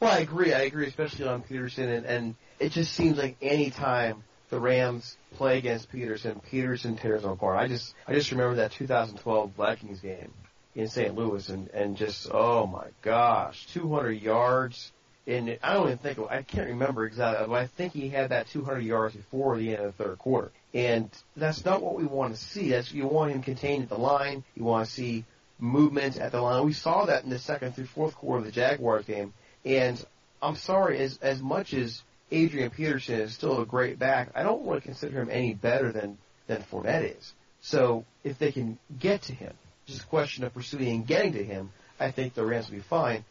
Well, 0.00 0.10
I 0.10 0.18
agree. 0.18 0.52
I 0.52 0.62
agree, 0.62 0.86
especially 0.86 1.28
on 1.28 1.42
Peterson, 1.42 1.88
and, 1.88 2.06
and 2.06 2.34
it 2.58 2.72
just 2.72 2.94
seems 2.94 3.18
like 3.18 3.36
any 3.40 3.70
time 3.70 4.24
the 4.48 4.58
Rams 4.58 5.16
play 5.36 5.58
against 5.58 5.92
Peterson, 5.92 6.40
Peterson 6.50 6.96
tears 6.96 7.22
them 7.22 7.32
apart. 7.32 7.58
I 7.58 7.68
just 7.68 7.94
I 8.08 8.14
just 8.14 8.32
remember 8.32 8.56
that 8.56 8.72
2012 8.72 9.52
Vikings 9.52 10.00
game 10.00 10.32
in 10.74 10.88
St. 10.88 11.14
Louis, 11.14 11.48
and 11.50 11.68
and 11.68 11.96
just 11.96 12.28
oh 12.32 12.66
my 12.66 12.86
gosh, 13.02 13.66
200 13.74 14.12
yards. 14.12 14.90
And 15.26 15.58
I 15.62 15.74
don't 15.74 15.86
even 15.86 15.98
think 15.98 16.18
I 16.30 16.42
can't 16.42 16.70
remember 16.70 17.04
exactly, 17.06 17.46
but 17.46 17.54
I 17.54 17.66
think 17.68 17.92
he 17.92 18.08
had 18.08 18.30
that 18.30 18.48
200 18.48 18.80
yards 18.80 19.14
before 19.14 19.56
the 19.56 19.76
end 19.76 19.84
of 19.84 19.96
the 19.96 20.04
third 20.04 20.18
quarter. 20.18 20.50
And 20.72 21.10
that's 21.36 21.64
not 21.64 21.82
what 21.82 21.96
we 21.96 22.04
want 22.04 22.34
to 22.34 22.40
see. 22.40 22.70
That's 22.70 22.92
you 22.92 23.06
want 23.06 23.32
him 23.32 23.42
contained 23.42 23.84
at 23.84 23.88
the 23.88 23.98
line. 23.98 24.44
You 24.54 24.64
want 24.64 24.86
to 24.86 24.92
see 24.92 25.24
movement 25.58 26.16
at 26.16 26.32
the 26.32 26.40
line. 26.40 26.64
We 26.64 26.72
saw 26.72 27.06
that 27.06 27.24
in 27.24 27.30
the 27.30 27.38
second 27.38 27.74
through 27.74 27.86
fourth 27.86 28.14
quarter 28.14 28.38
of 28.38 28.44
the 28.44 28.52
Jaguars 28.52 29.04
game. 29.04 29.32
And 29.64 30.02
I'm 30.40 30.56
sorry, 30.56 30.98
as 30.98 31.18
as 31.20 31.42
much 31.42 31.74
as 31.74 32.02
Adrian 32.30 32.70
Peterson 32.70 33.20
is 33.20 33.34
still 33.34 33.60
a 33.60 33.66
great 33.66 33.98
back, 33.98 34.30
I 34.34 34.42
don't 34.42 34.62
want 34.62 34.80
to 34.80 34.86
consider 34.86 35.20
him 35.20 35.28
any 35.30 35.54
better 35.54 35.92
than 35.92 36.18
than 36.46 36.62
Fournette 36.62 37.18
is. 37.18 37.34
So 37.60 38.04
if 38.24 38.38
they 38.38 38.52
can 38.52 38.78
get 38.98 39.22
to 39.22 39.34
him, 39.34 39.52
just 39.86 40.02
a 40.02 40.06
question 40.06 40.44
of 40.44 40.54
pursuing 40.54 40.88
and 40.88 41.06
getting 41.06 41.32
to 41.34 41.44
him, 41.44 41.72
I 41.98 42.10
think 42.10 42.34
the 42.34 42.46
Rams 42.46 42.70
will 42.70 42.76
be 42.76 42.82
fine. 42.82 43.24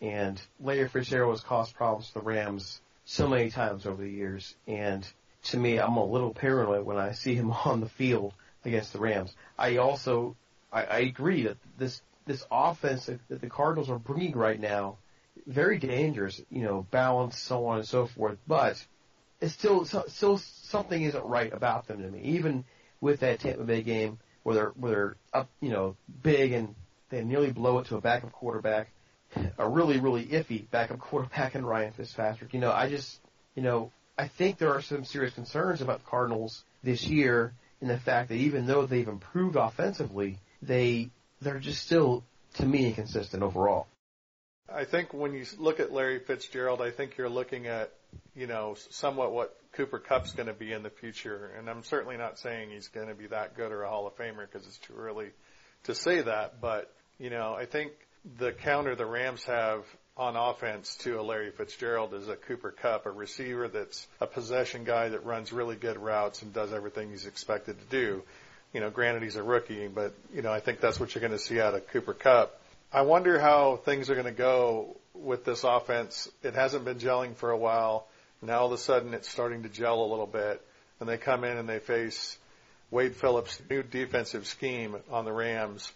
And 0.00 0.40
Larry 0.60 0.88
Fitzgerald 0.88 1.34
has 1.34 1.40
caused 1.40 1.74
problems 1.74 2.08
to 2.08 2.14
the 2.14 2.20
Rams 2.20 2.80
so 3.04 3.26
many 3.26 3.50
times 3.50 3.86
over 3.86 4.02
the 4.02 4.10
years, 4.10 4.54
and 4.66 5.06
to 5.50 5.56
me, 5.56 5.78
I'm 5.78 5.96
a 5.96 6.04
little 6.04 6.34
paranoid 6.34 6.84
when 6.84 6.98
I 6.98 7.12
see 7.12 7.34
him 7.34 7.50
on 7.64 7.80
the 7.80 7.88
field 7.88 8.34
against 8.64 8.92
the 8.92 8.98
Rams. 8.98 9.34
I 9.58 9.76
also, 9.76 10.36
I, 10.72 10.84
I 10.84 10.98
agree 10.98 11.44
that 11.44 11.56
this 11.78 12.00
this 12.26 12.44
offense 12.50 13.06
that 13.06 13.40
the 13.40 13.48
Cardinals 13.48 13.88
are 13.88 13.98
bringing 13.98 14.36
right 14.36 14.60
now, 14.60 14.98
very 15.46 15.78
dangerous. 15.78 16.40
You 16.50 16.62
know, 16.62 16.86
balance, 16.90 17.38
so 17.38 17.66
on 17.66 17.78
and 17.78 17.88
so 17.88 18.06
forth. 18.06 18.38
But 18.46 18.84
it's 19.40 19.54
still 19.54 19.84
still 19.84 20.38
something 20.38 21.02
isn't 21.02 21.24
right 21.24 21.52
about 21.52 21.86
them 21.86 22.02
to 22.02 22.10
me. 22.10 22.20
Even 22.36 22.64
with 23.00 23.20
that 23.20 23.40
Tampa 23.40 23.64
Bay 23.64 23.82
game 23.82 24.18
where 24.42 24.54
they're 24.54 24.72
where 24.76 24.90
they're 24.90 25.16
up, 25.32 25.48
you 25.60 25.70
know, 25.70 25.96
big 26.22 26.52
and 26.52 26.74
they 27.10 27.24
nearly 27.24 27.50
blow 27.50 27.78
it 27.78 27.86
to 27.86 27.96
a 27.96 28.00
backup 28.00 28.32
quarterback, 28.32 28.90
a 29.56 29.68
really 29.68 29.98
really 30.00 30.26
iffy 30.26 30.68
backup 30.70 30.98
quarterback 31.00 31.54
in 31.54 31.64
Ryan 31.64 31.92
Fitzpatrick. 31.92 32.52
You 32.52 32.60
know, 32.60 32.72
I 32.72 32.90
just 32.90 33.20
you 33.54 33.62
know 33.62 33.90
I 34.18 34.26
think 34.26 34.58
there 34.58 34.74
are 34.74 34.82
some 34.82 35.04
serious 35.04 35.32
concerns 35.32 35.80
about 35.80 36.00
the 36.00 36.10
Cardinals 36.10 36.64
this 36.82 37.06
year 37.06 37.52
in 37.80 37.86
the 37.86 37.98
fact 37.98 38.30
that 38.30 38.34
even 38.34 38.66
though 38.66 38.84
they've 38.84 39.06
improved 39.06 39.56
offensively, 39.56 40.38
they 40.60 41.10
they're 41.40 41.60
just 41.60 41.84
still 41.84 42.24
to 42.54 42.66
me 42.66 42.86
inconsistent 42.86 43.44
overall. 43.44 43.86
I 44.72 44.84
think 44.84 45.14
when 45.14 45.32
you 45.32 45.46
look 45.58 45.80
at 45.80 45.92
Larry 45.92 46.18
Fitzgerald, 46.18 46.82
I 46.82 46.90
think 46.90 47.16
you're 47.16 47.28
looking 47.28 47.68
at, 47.68 47.92
you 48.34 48.46
know, 48.46 48.76
somewhat 48.90 49.32
what 49.32 49.56
Cooper 49.72 49.98
Kupp's 49.98 50.32
going 50.32 50.48
to 50.48 50.52
be 50.52 50.72
in 50.72 50.82
the 50.82 50.90
future. 50.90 51.52
And 51.56 51.70
I'm 51.70 51.82
certainly 51.84 52.16
not 52.16 52.38
saying 52.38 52.70
he's 52.70 52.88
going 52.88 53.08
to 53.08 53.14
be 53.14 53.28
that 53.28 53.56
good 53.56 53.72
or 53.72 53.84
a 53.84 53.88
Hall 53.88 54.06
of 54.06 54.16
Famer 54.16 54.46
because 54.50 54.66
it's 54.66 54.78
too 54.78 54.94
early 54.98 55.28
to 55.84 55.94
say 55.94 56.20
that. 56.20 56.60
But, 56.60 56.92
you 57.18 57.30
know, 57.30 57.54
I 57.54 57.64
think 57.64 57.92
the 58.38 58.52
counter 58.52 58.94
the 58.94 59.06
Rams 59.06 59.44
have 59.44 59.84
on 60.18 60.34
offense 60.34 60.96
to 60.96 61.20
a 61.20 61.22
Larry 61.22 61.52
Fitzgerald 61.52 62.12
is 62.12 62.28
a 62.28 62.34
Cooper 62.34 62.72
Kupp, 62.72 63.06
a 63.06 63.10
receiver 63.10 63.68
that's 63.68 64.06
a 64.20 64.26
possession 64.26 64.82
guy 64.82 65.10
that 65.10 65.24
runs 65.24 65.52
really 65.52 65.76
good 65.76 65.96
routes 65.96 66.42
and 66.42 66.52
does 66.52 66.72
everything 66.72 67.10
he's 67.10 67.26
expected 67.26 67.76
to 67.78 67.86
do. 67.86 68.22
You 68.72 68.80
know, 68.80 68.90
granted 68.90 69.22
he's 69.22 69.36
a 69.36 69.42
rookie, 69.42 69.86
but, 69.86 70.14
you 70.34 70.42
know, 70.42 70.52
I 70.52 70.60
think 70.60 70.80
that's 70.80 70.98
what 70.98 71.14
you're 71.14 71.20
going 71.20 71.32
to 71.32 71.38
see 71.38 71.60
out 71.60 71.74
of 71.74 71.86
Cooper 71.88 72.14
Kupp. 72.14 72.60
I 72.92 73.02
wonder 73.02 73.38
how 73.38 73.76
things 73.76 74.10
are 74.10 74.14
going 74.14 74.26
to 74.26 74.32
go 74.32 74.96
with 75.14 75.44
this 75.44 75.62
offense. 75.62 76.28
It 76.42 76.54
hasn't 76.54 76.84
been 76.84 76.98
gelling 76.98 77.36
for 77.36 77.50
a 77.50 77.56
while. 77.56 78.06
Now 78.42 78.60
all 78.60 78.66
of 78.66 78.72
a 78.72 78.78
sudden 78.78 79.14
it's 79.14 79.28
starting 79.28 79.62
to 79.62 79.68
gel 79.68 80.02
a 80.02 80.08
little 80.08 80.26
bit, 80.26 80.60
and 80.98 81.08
they 81.08 81.16
come 81.16 81.44
in 81.44 81.56
and 81.56 81.68
they 81.68 81.78
face 81.78 82.36
Wade 82.90 83.14
Phillips' 83.14 83.60
new 83.70 83.82
defensive 83.82 84.46
scheme 84.46 84.96
on 85.10 85.24
the 85.24 85.32
Rams. 85.32 85.92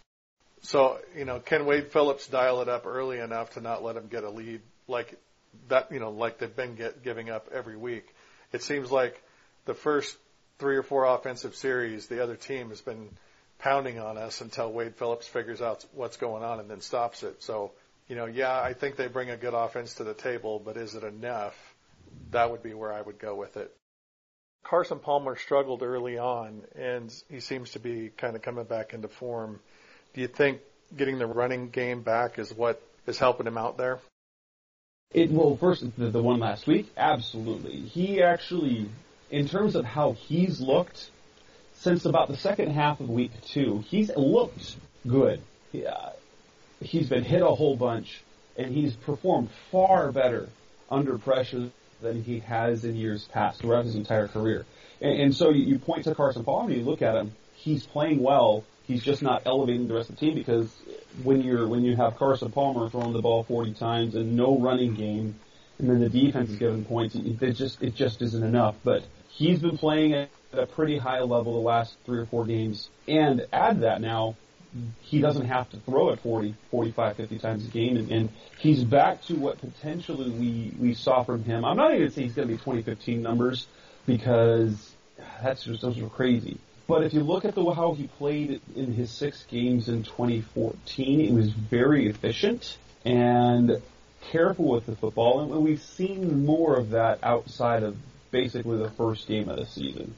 So, 0.63 0.99
you 1.15 1.25
know, 1.25 1.39
can 1.39 1.65
Wade 1.65 1.91
Phillips 1.91 2.27
dial 2.27 2.61
it 2.61 2.69
up 2.69 2.85
early 2.85 3.19
enough 3.19 3.51
to 3.51 3.61
not 3.61 3.83
let 3.83 3.97
him 3.97 4.07
get 4.07 4.23
a 4.23 4.29
lead 4.29 4.61
like 4.87 5.19
that, 5.67 5.91
you 5.91 5.99
know, 5.99 6.09
like 6.09 6.39
they've 6.39 6.55
been 6.55 6.75
get, 6.75 7.03
giving 7.03 7.29
up 7.29 7.49
every 7.53 7.75
week? 7.75 8.07
It 8.53 8.63
seems 8.63 8.89
like 8.89 9.21
the 9.65 9.73
first 9.73 10.15
three 10.59 10.77
or 10.77 10.83
four 10.83 11.05
offensive 11.05 11.55
series, 11.55 12.07
the 12.07 12.23
other 12.23 12.35
team 12.35 12.69
has 12.69 12.79
been 12.79 13.09
pounding 13.59 13.99
on 13.99 14.17
us 14.17 14.39
until 14.39 14.71
Wade 14.71 14.95
Phillips 14.95 15.27
figures 15.27 15.61
out 15.61 15.85
what's 15.93 16.17
going 16.17 16.43
on 16.43 16.59
and 16.59 16.69
then 16.69 16.79
stops 16.79 17.23
it. 17.23 17.43
So, 17.43 17.71
you 18.07 18.15
know, 18.15 18.25
yeah, 18.25 18.59
I 18.59 18.73
think 18.73 18.95
they 18.95 19.07
bring 19.07 19.29
a 19.29 19.37
good 19.37 19.53
offense 19.53 19.95
to 19.95 20.05
the 20.05 20.13
table, 20.13 20.61
but 20.63 20.77
is 20.77 20.95
it 20.95 21.03
enough? 21.03 21.55
That 22.31 22.51
would 22.51 22.63
be 22.63 22.73
where 22.73 22.93
I 22.93 23.01
would 23.01 23.19
go 23.19 23.35
with 23.35 23.57
it. 23.57 23.75
Carson 24.63 24.99
Palmer 24.99 25.35
struggled 25.35 25.83
early 25.83 26.17
on, 26.17 26.61
and 26.75 27.13
he 27.29 27.41
seems 27.41 27.71
to 27.71 27.79
be 27.79 28.11
kind 28.15 28.35
of 28.35 28.41
coming 28.41 28.63
back 28.63 28.93
into 28.93 29.09
form. 29.09 29.59
Do 30.13 30.21
you 30.21 30.27
think 30.27 30.61
getting 30.95 31.17
the 31.17 31.25
running 31.25 31.69
game 31.69 32.01
back 32.01 32.37
is 32.37 32.53
what 32.53 32.81
is 33.07 33.17
helping 33.17 33.47
him 33.47 33.57
out 33.57 33.77
there? 33.77 33.99
It 35.11 35.31
well, 35.31 35.55
first 35.57 35.85
the, 35.97 36.09
the 36.09 36.21
one 36.21 36.39
last 36.39 36.65
week, 36.67 36.91
absolutely. 36.97 37.81
He 37.81 38.21
actually, 38.21 38.89
in 39.29 39.47
terms 39.47 39.75
of 39.75 39.85
how 39.85 40.13
he's 40.13 40.59
looked, 40.59 41.09
since 41.75 42.05
about 42.05 42.29
the 42.29 42.37
second 42.37 42.71
half 42.71 42.99
of 42.99 43.09
week 43.09 43.31
two, 43.45 43.83
he's 43.87 44.09
looked 44.15 44.75
good. 45.07 45.41
He, 45.71 45.85
uh, 45.85 46.11
he's 46.79 47.09
been 47.09 47.23
hit 47.23 47.41
a 47.41 47.47
whole 47.47 47.75
bunch, 47.75 48.21
and 48.57 48.73
he's 48.73 48.95
performed 48.95 49.49
far 49.71 50.11
better 50.11 50.49
under 50.89 51.17
pressure 51.17 51.69
than 52.01 52.23
he 52.23 52.39
has 52.39 52.83
in 52.83 52.95
years 52.95 53.23
past 53.25 53.59
throughout 53.59 53.85
his 53.85 53.95
entire 53.95 54.27
career. 54.27 54.65
And, 55.01 55.21
and 55.21 55.35
so 55.35 55.49
you, 55.49 55.63
you 55.63 55.79
point 55.79 56.05
to 56.05 56.15
Carson 56.15 56.43
Palmer, 56.43 56.71
you 56.71 56.83
look 56.83 57.01
at 57.01 57.15
him, 57.15 57.33
he's 57.55 57.85
playing 57.85 58.21
well. 58.21 58.63
He's 58.85 59.03
just 59.03 59.21
not 59.21 59.43
elevating 59.45 59.87
the 59.87 59.93
rest 59.93 60.09
of 60.09 60.17
the 60.17 60.25
team 60.25 60.35
because 60.35 60.69
when 61.23 61.41
you're 61.41 61.67
when 61.67 61.83
you 61.83 61.95
have 61.95 62.17
Carson 62.17 62.51
Palmer 62.51 62.89
throwing 62.89 63.13
the 63.13 63.21
ball 63.21 63.43
40 63.43 63.73
times 63.73 64.15
and 64.15 64.35
no 64.35 64.57
running 64.59 64.93
game, 64.93 65.39
and 65.79 65.89
then 65.89 66.01
the 66.01 66.09
defense 66.09 66.49
is 66.49 66.57
giving 66.57 66.83
points, 66.83 67.15
it 67.15 67.53
just 67.53 67.81
it 67.81 67.95
just 67.95 68.21
isn't 68.21 68.43
enough. 68.43 68.75
But 68.83 69.03
he's 69.29 69.59
been 69.59 69.77
playing 69.77 70.13
at 70.13 70.29
a 70.51 70.65
pretty 70.65 70.97
high 70.97 71.21
level 71.21 71.53
the 71.53 71.67
last 71.67 71.95
three 72.05 72.19
or 72.19 72.25
four 72.25 72.45
games. 72.45 72.89
And 73.07 73.47
add 73.51 73.81
that 73.81 74.01
now, 74.01 74.35
he 75.01 75.19
doesn't 75.19 75.45
have 75.45 75.69
to 75.71 75.77
throw 75.77 76.09
it 76.09 76.19
40, 76.19 76.55
45, 76.71 77.17
50 77.17 77.39
times 77.39 77.65
a 77.65 77.69
game, 77.69 77.97
and, 77.97 78.11
and 78.11 78.29
he's 78.57 78.83
back 78.83 79.23
to 79.25 79.35
what 79.35 79.59
potentially 79.59 80.29
we, 80.29 80.73
we 80.79 80.93
saw 80.93 81.23
from 81.23 81.43
him. 81.43 81.63
I'm 81.63 81.77
not 81.77 81.91
even 81.91 81.99
going 81.99 82.09
to 82.09 82.15
say 82.15 82.23
he's 82.23 82.33
going 82.33 82.47
to 82.47 82.53
be 82.53 82.57
2015 82.57 83.21
numbers 83.21 83.67
because 84.05 84.91
that's 85.41 85.63
just, 85.63 85.81
those 85.81 85.99
are 85.99 86.09
crazy. 86.09 86.57
But 86.87 87.03
if 87.03 87.13
you 87.13 87.21
look 87.21 87.45
at 87.45 87.55
the 87.55 87.71
how 87.71 87.93
he 87.93 88.07
played 88.07 88.61
in 88.75 88.93
his 88.93 89.09
six 89.09 89.43
games 89.43 89.87
in 89.87 90.03
2014, 90.03 91.21
it 91.21 91.33
was 91.33 91.49
very 91.49 92.09
efficient 92.09 92.77
and 93.05 93.81
careful 94.31 94.65
with 94.65 94.85
the 94.85 94.95
football, 94.95 95.41
and 95.41 95.63
we've 95.63 95.81
seen 95.81 96.45
more 96.45 96.77
of 96.77 96.91
that 96.91 97.19
outside 97.23 97.83
of 97.83 97.97
basically 98.31 98.77
the 98.77 98.89
first 98.89 99.27
game 99.27 99.49
of 99.49 99.57
the 99.57 99.65
season. 99.65 100.15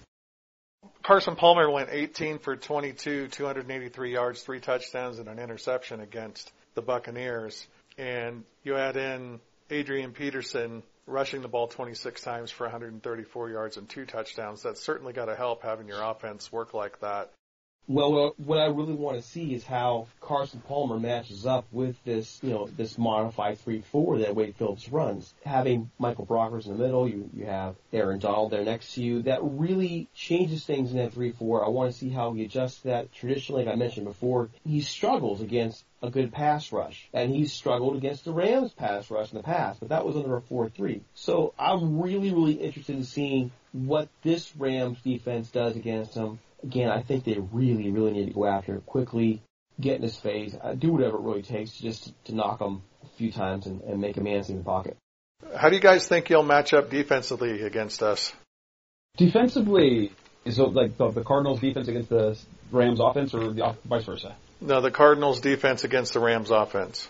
Carson 1.04 1.36
Palmer 1.36 1.70
went 1.70 1.90
18 1.92 2.40
for 2.40 2.56
22, 2.56 3.28
283 3.28 4.12
yards, 4.12 4.42
three 4.42 4.60
touchdowns, 4.60 5.20
and 5.20 5.28
an 5.28 5.38
interception 5.38 6.00
against 6.00 6.52
the 6.74 6.82
Buccaneers. 6.82 7.68
And 7.98 8.44
you 8.64 8.76
add 8.76 8.98
in 8.98 9.40
Adrian 9.70 10.14
Peterson 10.14 10.82
rushing 11.08 11.42
the 11.42 11.48
ball 11.48 11.68
26 11.68 12.22
times 12.22 12.52
for 12.52 12.66
134 12.66 13.50
yards 13.50 13.78
and 13.78 13.88
two 13.88 14.06
touchdowns. 14.06 14.64
That's 14.64 14.82
certainly 14.82 15.14
got 15.14 15.26
to 15.26 15.36
help 15.36 15.64
having 15.64 15.88
your 15.88 16.02
offense 16.02 16.52
work 16.52 16.74
like 16.74 17.00
that. 17.02 17.32
Well, 17.88 18.34
what 18.38 18.58
I 18.58 18.66
really 18.66 18.94
want 18.94 19.18
to 19.18 19.28
see 19.28 19.54
is 19.54 19.64
how 19.64 20.08
Carson 20.20 20.60
Palmer 20.68 21.00
matches 21.00 21.46
up 21.46 21.66
with 21.72 21.96
this, 22.04 22.40
you 22.42 22.50
know, 22.50 22.68
this 22.76 22.98
modified 22.98 23.60
3-4 23.64 24.22
that 24.22 24.36
Wade 24.36 24.56
Phillips 24.56 24.90
runs. 24.90 25.32
Having 25.46 25.92
Michael 26.00 26.26
Brockers 26.26 26.66
in 26.66 26.78
the 26.78 26.84
middle, 26.84 27.08
you, 27.08 27.30
you 27.34 27.46
have 27.46 27.76
Aaron 27.94 28.18
Donald 28.18 28.52
there 28.52 28.66
next 28.66 28.96
to 28.96 29.04
you. 29.04 29.22
That 29.24 29.40
really 29.44 30.10
changes 30.16 30.66
things 30.66 30.92
in 30.92 30.98
that 30.98 31.14
3-4. 31.14 31.64
I 31.64 31.70
want 31.70 31.92
to 31.92 31.98
see 31.98 32.10
how 32.10 32.34
he 32.34 32.44
adjusts 32.44 32.80
that. 32.82 33.14
Traditionally, 33.14 33.66
like 33.66 33.74
I 33.74 33.78
mentioned 33.78 34.08
before, 34.08 34.50
he 34.64 34.82
struggles 34.82 35.42
against 35.42 35.84
a 36.02 36.10
good 36.10 36.32
pass 36.32 36.72
rush. 36.72 37.08
And 37.14 37.32
he's 37.32 37.54
struggled 37.54 37.98
against 37.98 38.26
the 38.26 38.34
Rams 38.34 38.74
pass 38.74 39.12
rush 39.12 39.32
in 39.32 39.38
the 39.38 39.44
past, 39.44 39.80
but 39.80 39.90
that 39.90 40.06
was 40.06 40.16
under 40.16 40.36
a 40.36 40.42
4-3. 40.42 41.02
So 41.14 41.54
I'm 41.60 42.02
really, 42.02 42.32
really 42.32 42.54
interested 42.54 42.96
in 42.96 43.04
seeing 43.04 43.52
what 43.74 44.10
this 44.24 44.56
Rams 44.56 44.98
defense 45.04 45.52
does 45.52 45.76
against 45.76 46.16
him 46.16 46.40
again, 46.66 46.90
I 46.90 47.02
think 47.02 47.24
they 47.24 47.38
really, 47.52 47.92
really 47.92 48.12
need 48.12 48.26
to 48.28 48.34
go 48.34 48.46
after 48.46 48.76
it 48.76 48.86
quickly, 48.86 49.42
get 49.80 49.98
in 49.98 50.02
his 50.02 50.18
face, 50.18 50.56
uh, 50.62 50.74
do 50.74 50.92
whatever 50.92 51.18
it 51.18 51.22
really 51.22 51.44
takes 51.44 51.72
just 51.72 52.06
to, 52.06 52.14
to 52.26 52.36
knock 52.36 52.60
him 52.60 52.82
a 53.04 53.18
few 53.18 53.32
times 53.32 53.68
and, 53.68 53.82
and 53.82 54.02
make 54.02 54.18
a 54.18 54.22
man 54.22 54.44
in 54.50 54.58
the 54.58 54.64
pocket. 54.64 54.98
How 55.56 55.70
do 55.70 55.76
you 55.76 55.82
guys 55.82 56.08
think 56.08 56.30
you'll 56.30 56.44
match 56.44 56.74
up 56.74 56.90
defensively 56.90 57.62
against 57.62 58.02
us? 58.02 58.34
Defensively, 59.18 60.12
is 60.44 60.60
it 60.60 60.74
like 60.74 60.98
the, 60.98 61.12
the 61.12 61.24
Cardinals' 61.24 61.60
defense 61.60 61.88
against 61.88 62.10
the 62.10 62.38
Rams' 62.72 63.00
offense, 63.00 63.34
or 63.34 63.54
the, 63.54 63.76
vice 63.86 64.06
versa? 64.06 64.36
No, 64.60 64.82
the 64.82 64.92
Cardinals' 64.92 65.42
defense 65.42 65.84
against 65.84 66.14
the 66.14 66.20
Rams' 66.20 66.52
offense. 66.52 67.08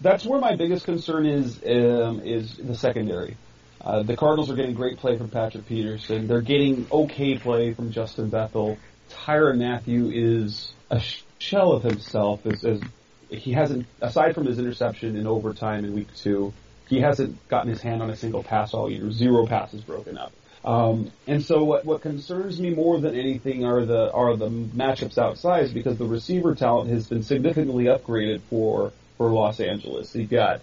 That's 0.00 0.24
where 0.24 0.40
my 0.40 0.56
biggest 0.56 0.84
concern 0.84 1.26
is 1.26 1.56
um, 1.64 2.20
is 2.20 2.56
the 2.56 2.74
secondary. 2.74 3.36
Uh, 3.84 4.02
the 4.02 4.16
Cardinals 4.16 4.50
are 4.50 4.54
getting 4.54 4.74
great 4.74 4.98
play 4.98 5.18
from 5.18 5.28
Patrick 5.28 5.66
Peterson. 5.66 6.26
They're 6.26 6.40
getting 6.40 6.86
okay 6.90 7.36
play 7.36 7.74
from 7.74 7.92
Justin 7.92 8.30
Bethel. 8.30 8.78
Tyrann 9.10 9.58
Mathieu 9.58 10.10
is 10.10 10.72
a 10.90 11.02
shell 11.38 11.72
of 11.72 11.82
himself. 11.82 12.46
As, 12.46 12.64
as 12.64 12.80
he 13.28 13.52
hasn't, 13.52 13.86
aside 14.00 14.34
from 14.34 14.46
his 14.46 14.58
interception 14.58 15.16
in 15.16 15.26
overtime 15.26 15.84
in 15.84 15.92
week 15.94 16.14
two, 16.16 16.54
he 16.88 17.00
hasn't 17.00 17.46
gotten 17.48 17.68
his 17.68 17.82
hand 17.82 18.02
on 18.02 18.08
a 18.08 18.16
single 18.16 18.42
pass 18.42 18.72
all 18.72 18.90
year. 18.90 19.10
Zero 19.10 19.46
passes 19.46 19.82
broken 19.82 20.16
up. 20.16 20.32
Um, 20.64 21.12
and 21.26 21.44
so 21.44 21.62
what, 21.64 21.84
what 21.84 22.00
concerns 22.00 22.58
me 22.58 22.70
more 22.70 22.98
than 22.98 23.14
anything 23.14 23.66
are 23.66 23.84
the 23.84 24.10
are 24.12 24.34
the 24.34 24.48
matchups 24.48 25.18
outside 25.18 25.74
because 25.74 25.98
the 25.98 26.06
receiver 26.06 26.54
talent 26.54 26.88
has 26.88 27.06
been 27.06 27.22
significantly 27.22 27.84
upgraded 27.84 28.40
for 28.48 28.92
for 29.18 29.30
Los 29.30 29.60
Angeles. 29.60 30.14
You've 30.14 30.30
got 30.30 30.62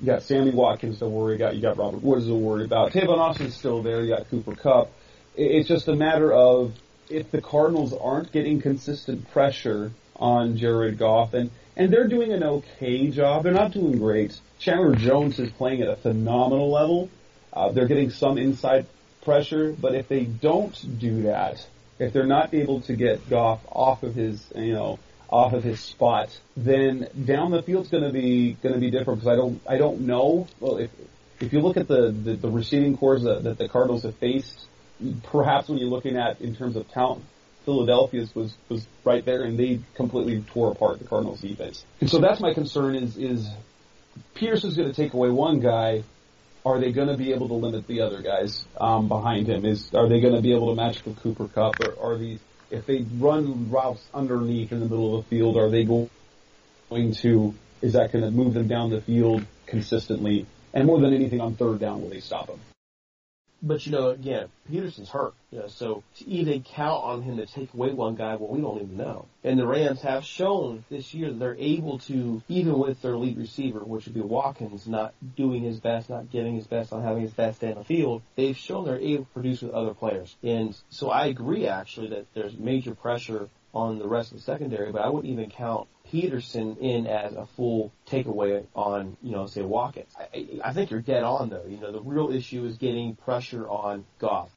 you 0.00 0.06
got 0.06 0.22
Sammy 0.22 0.50
Watkins 0.50 0.98
to 0.98 1.08
worry 1.08 1.36
about. 1.36 1.56
You 1.56 1.62
got 1.62 1.78
Robert 1.78 2.02
Woods 2.02 2.26
to 2.26 2.34
worry 2.34 2.64
about. 2.64 2.92
Tavon 2.92 3.18
Austin's 3.18 3.56
still 3.56 3.82
there. 3.82 4.02
You 4.02 4.14
got 4.14 4.28
Cooper 4.30 4.54
Kupp. 4.54 4.90
It's 5.36 5.68
just 5.68 5.88
a 5.88 5.94
matter 5.94 6.32
of 6.32 6.74
if 7.08 7.30
the 7.30 7.40
Cardinals 7.40 7.92
aren't 7.92 8.32
getting 8.32 8.60
consistent 8.60 9.30
pressure 9.30 9.92
on 10.16 10.56
Jared 10.56 10.98
Goff, 10.98 11.34
and 11.34 11.50
and 11.76 11.92
they're 11.92 12.08
doing 12.08 12.32
an 12.32 12.42
okay 12.42 13.08
job. 13.08 13.44
They're 13.44 13.52
not 13.52 13.72
doing 13.72 13.98
great. 13.98 14.38
Chandler 14.58 14.94
Jones 14.94 15.38
is 15.38 15.50
playing 15.50 15.82
at 15.82 15.88
a 15.88 15.96
phenomenal 15.96 16.70
level. 16.70 17.10
Uh, 17.52 17.70
they're 17.70 17.86
getting 17.86 18.10
some 18.10 18.38
inside 18.38 18.86
pressure, 19.24 19.72
but 19.72 19.94
if 19.94 20.08
they 20.08 20.24
don't 20.24 20.98
do 20.98 21.22
that, 21.22 21.66
if 21.98 22.12
they're 22.12 22.26
not 22.26 22.54
able 22.54 22.80
to 22.82 22.96
get 22.96 23.28
Goff 23.28 23.60
off 23.70 24.02
of 24.02 24.14
his, 24.14 24.44
you 24.54 24.72
know, 24.72 24.98
off 25.28 25.52
of 25.52 25.64
his 25.64 25.80
spot, 25.80 26.38
then 26.56 27.08
down 27.24 27.50
the 27.50 27.62
field's 27.62 27.88
going 27.88 28.04
to 28.04 28.12
be 28.12 28.52
going 28.62 28.74
to 28.74 28.80
be 28.80 28.90
different 28.90 29.20
because 29.20 29.32
I 29.32 29.36
don't 29.36 29.60
I 29.68 29.76
don't 29.78 30.02
know. 30.02 30.46
Well, 30.60 30.78
if 30.78 30.90
if 31.40 31.52
you 31.52 31.60
look 31.60 31.76
at 31.76 31.88
the 31.88 32.10
the, 32.10 32.34
the 32.34 32.50
receiving 32.50 32.96
cores 32.96 33.24
that, 33.24 33.44
that 33.44 33.58
the 33.58 33.68
Cardinals 33.68 34.04
have 34.04 34.16
faced, 34.16 34.66
perhaps 35.24 35.68
when 35.68 35.78
you're 35.78 35.90
looking 35.90 36.16
at 36.16 36.40
in 36.40 36.54
terms 36.54 36.76
of 36.76 36.88
talent, 36.90 37.24
Philadelphia's 37.64 38.34
was 38.34 38.54
was 38.68 38.86
right 39.04 39.24
there, 39.24 39.42
and 39.42 39.58
they 39.58 39.80
completely 39.94 40.42
tore 40.52 40.70
apart 40.70 40.98
the 40.98 41.06
Cardinals 41.06 41.40
defense. 41.40 41.84
And 42.00 42.08
so 42.08 42.20
that's 42.20 42.40
my 42.40 42.54
concern 42.54 42.94
is 42.94 43.16
is 43.16 43.48
Peterson's 44.34 44.76
going 44.76 44.88
to 44.88 44.94
take 44.94 45.12
away 45.12 45.30
one 45.30 45.60
guy. 45.60 46.04
Are 46.64 46.80
they 46.80 46.90
going 46.90 47.06
to 47.06 47.16
be 47.16 47.32
able 47.32 47.46
to 47.48 47.54
limit 47.54 47.86
the 47.86 48.00
other 48.00 48.22
guys 48.22 48.64
um, 48.80 49.06
behind 49.06 49.48
him? 49.48 49.64
Is 49.64 49.92
are 49.94 50.08
they 50.08 50.20
going 50.20 50.34
to 50.34 50.40
be 50.40 50.52
able 50.52 50.70
to 50.70 50.74
match 50.74 51.04
with 51.04 51.20
Cooper 51.20 51.46
Kupp, 51.46 51.74
or 51.80 52.14
are 52.14 52.18
these 52.18 52.40
if 52.70 52.86
they 52.86 53.04
run 53.18 53.70
routes 53.70 54.04
underneath 54.12 54.72
in 54.72 54.80
the 54.80 54.86
middle 54.86 55.18
of 55.18 55.24
the 55.24 55.36
field, 55.36 55.56
are 55.56 55.70
they 55.70 55.84
going 55.84 56.08
to, 56.90 57.54
is 57.82 57.92
that 57.92 58.12
going 58.12 58.24
to 58.24 58.30
move 58.30 58.54
them 58.54 58.68
down 58.68 58.90
the 58.90 59.00
field 59.00 59.44
consistently, 59.66 60.46
and 60.72 60.86
more 60.86 61.00
than 61.00 61.14
anything 61.14 61.40
on 61.40 61.54
third 61.54 61.78
down 61.78 62.02
will 62.02 62.10
they 62.10 62.20
stop 62.20 62.48
him. 62.48 62.60
But 63.62 63.86
you 63.86 63.92
know, 63.92 64.10
again, 64.10 64.48
Peterson's 64.68 65.08
hurt. 65.08 65.34
You 65.50 65.60
know, 65.60 65.68
so 65.68 66.02
to 66.18 66.28
even 66.28 66.62
count 66.62 67.02
on 67.02 67.22
him 67.22 67.38
to 67.38 67.46
take 67.46 67.72
away 67.72 67.92
one 67.92 68.14
guy, 68.14 68.36
well, 68.36 68.50
we 68.50 68.60
don't 68.60 68.82
even 68.82 68.96
know. 68.96 69.26
And 69.42 69.58
the 69.58 69.66
Rams 69.66 70.02
have 70.02 70.24
shown 70.24 70.84
this 70.90 71.14
year 71.14 71.30
that 71.30 71.38
they're 71.38 71.56
able 71.58 71.98
to, 72.00 72.42
even 72.48 72.78
with 72.78 73.00
their 73.00 73.16
lead 73.16 73.38
receiver, 73.38 73.80
which 73.80 74.04
would 74.04 74.14
be 74.14 74.20
Watkins, 74.20 74.86
not 74.86 75.14
doing 75.36 75.62
his 75.62 75.80
best, 75.80 76.10
not 76.10 76.30
giving 76.30 76.56
his 76.56 76.66
best, 76.66 76.92
not 76.92 77.02
having 77.02 77.22
his 77.22 77.32
best 77.32 77.60
day 77.60 77.70
on 77.72 77.78
the 77.78 77.84
field, 77.84 78.22
they've 78.36 78.56
shown 78.56 78.84
they're 78.84 78.98
able 78.98 79.24
to 79.24 79.30
produce 79.30 79.62
with 79.62 79.72
other 79.72 79.94
players. 79.94 80.36
And 80.42 80.76
so 80.90 81.10
I 81.10 81.26
agree 81.26 81.66
actually 81.66 82.08
that 82.08 82.26
there's 82.34 82.56
major 82.56 82.94
pressure 82.94 83.48
on 83.72 83.98
the 83.98 84.08
rest 84.08 84.32
of 84.32 84.38
the 84.38 84.42
secondary, 84.42 84.90
but 84.92 85.02
I 85.02 85.08
wouldn't 85.08 85.32
even 85.32 85.50
count 85.50 85.88
Peterson 86.10 86.76
in 86.76 87.06
as 87.06 87.34
a 87.34 87.46
full 87.56 87.92
takeaway 88.08 88.66
on, 88.74 89.16
you 89.22 89.32
know, 89.32 89.46
say 89.46 89.62
Watkins. 89.62 90.12
I, 90.18 90.60
I 90.64 90.72
think 90.72 90.90
you're 90.90 91.00
dead 91.00 91.22
on 91.22 91.48
though. 91.50 91.64
You 91.68 91.78
know, 91.78 91.92
the 91.92 92.00
real 92.00 92.30
issue 92.30 92.64
is 92.64 92.76
getting 92.76 93.16
pressure 93.16 93.68
on 93.68 94.04
Goff. 94.18 94.50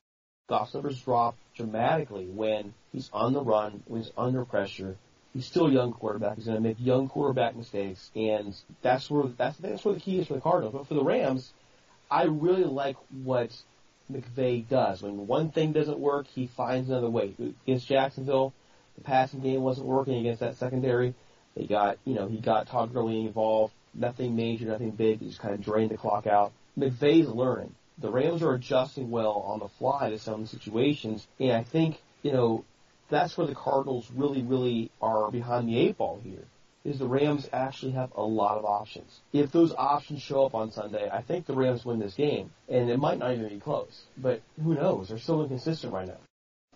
Goff's 0.47 0.73
numbers 0.73 0.99
drop 1.01 1.35
dramatically 1.55 2.25
when 2.25 2.73
he's 2.91 3.09
on 3.13 3.33
the 3.33 3.41
run, 3.41 3.83
when 3.87 4.01
he's 4.01 4.11
under 4.17 4.45
pressure. 4.45 4.97
He's 5.33 5.45
still 5.45 5.67
a 5.67 5.71
young 5.71 5.93
quarterback. 5.93 6.37
He's 6.37 6.45
going 6.45 6.57
to 6.57 6.61
make 6.61 6.77
young 6.79 7.07
quarterback 7.07 7.55
mistakes, 7.55 8.09
and 8.15 8.55
that's 8.81 9.09
where 9.11 9.27
that's 9.37 9.57
that's 9.57 9.85
where 9.85 9.93
the 9.93 9.99
key 9.99 10.19
is 10.19 10.27
for 10.27 10.33
the 10.33 10.41
Cardinals. 10.41 10.73
But 10.73 10.87
for 10.87 10.95
the 10.95 11.03
Rams, 11.03 11.53
I 12.09 12.23
really 12.23 12.63
like 12.63 12.97
what 13.23 13.51
McVay 14.11 14.67
does. 14.67 15.03
When 15.03 15.27
one 15.27 15.51
thing 15.51 15.71
doesn't 15.71 15.99
work, 15.99 16.25
he 16.27 16.47
finds 16.47 16.89
another 16.89 17.09
way. 17.09 17.35
Against 17.67 17.87
Jacksonville, 17.87 18.53
the 18.97 19.03
passing 19.03 19.41
game 19.41 19.61
wasn't 19.61 19.85
working 19.85 20.15
against 20.15 20.39
that 20.39 20.55
secondary. 20.57 21.13
They 21.59 21.65
got, 21.65 21.97
you 22.05 22.15
know, 22.15 22.29
he 22.29 22.37
got 22.37 22.67
Todd 22.67 22.93
Gurley 22.93 23.19
involved. 23.19 23.73
Nothing 23.93 24.33
major, 24.37 24.65
nothing 24.65 24.91
big. 24.91 25.19
He 25.19 25.27
just 25.27 25.41
kind 25.41 25.53
of 25.53 25.61
drained 25.61 25.91
the 25.91 25.97
clock 25.97 26.25
out. 26.25 26.53
McVay's 26.77 27.27
learning. 27.27 27.75
The 27.97 28.09
Rams 28.09 28.41
are 28.43 28.53
adjusting 28.53 29.11
well 29.11 29.43
on 29.45 29.59
the 29.59 29.67
fly 29.67 30.09
to 30.09 30.19
some 30.19 30.45
situations, 30.45 31.27
and 31.37 31.51
I 31.51 31.63
think, 31.63 32.01
you 32.23 32.31
know, 32.31 32.63
that's 33.09 33.37
where 33.37 33.45
the 33.45 33.55
Cardinals 33.55 34.09
really, 34.15 34.41
really 34.41 34.89
are 35.01 35.29
behind 35.31 35.67
the 35.67 35.77
eight 35.77 35.97
ball 35.97 36.21
here. 36.23 36.45
Is 36.85 36.97
the 36.97 37.07
Rams 37.07 37.49
actually 37.51 37.91
have 37.91 38.13
a 38.15 38.23
lot 38.23 38.57
of 38.57 38.63
options. 38.63 39.19
If 39.33 39.51
those 39.51 39.73
options 39.77 40.21
show 40.21 40.45
up 40.45 40.55
on 40.55 40.71
Sunday, 40.71 41.09
I 41.11 41.21
think 41.21 41.45
the 41.45 41.55
Rams 41.55 41.83
win 41.83 41.99
this 41.99 42.13
game, 42.13 42.51
and 42.69 42.89
it 42.89 42.99
might 42.99 43.19
not 43.19 43.33
even 43.33 43.49
be 43.49 43.59
close. 43.59 44.03
But 44.17 44.41
who 44.63 44.75
knows? 44.75 45.09
They're 45.09 45.19
still 45.19 45.43
inconsistent 45.43 45.91
right 45.91 46.07
now. 46.07 46.21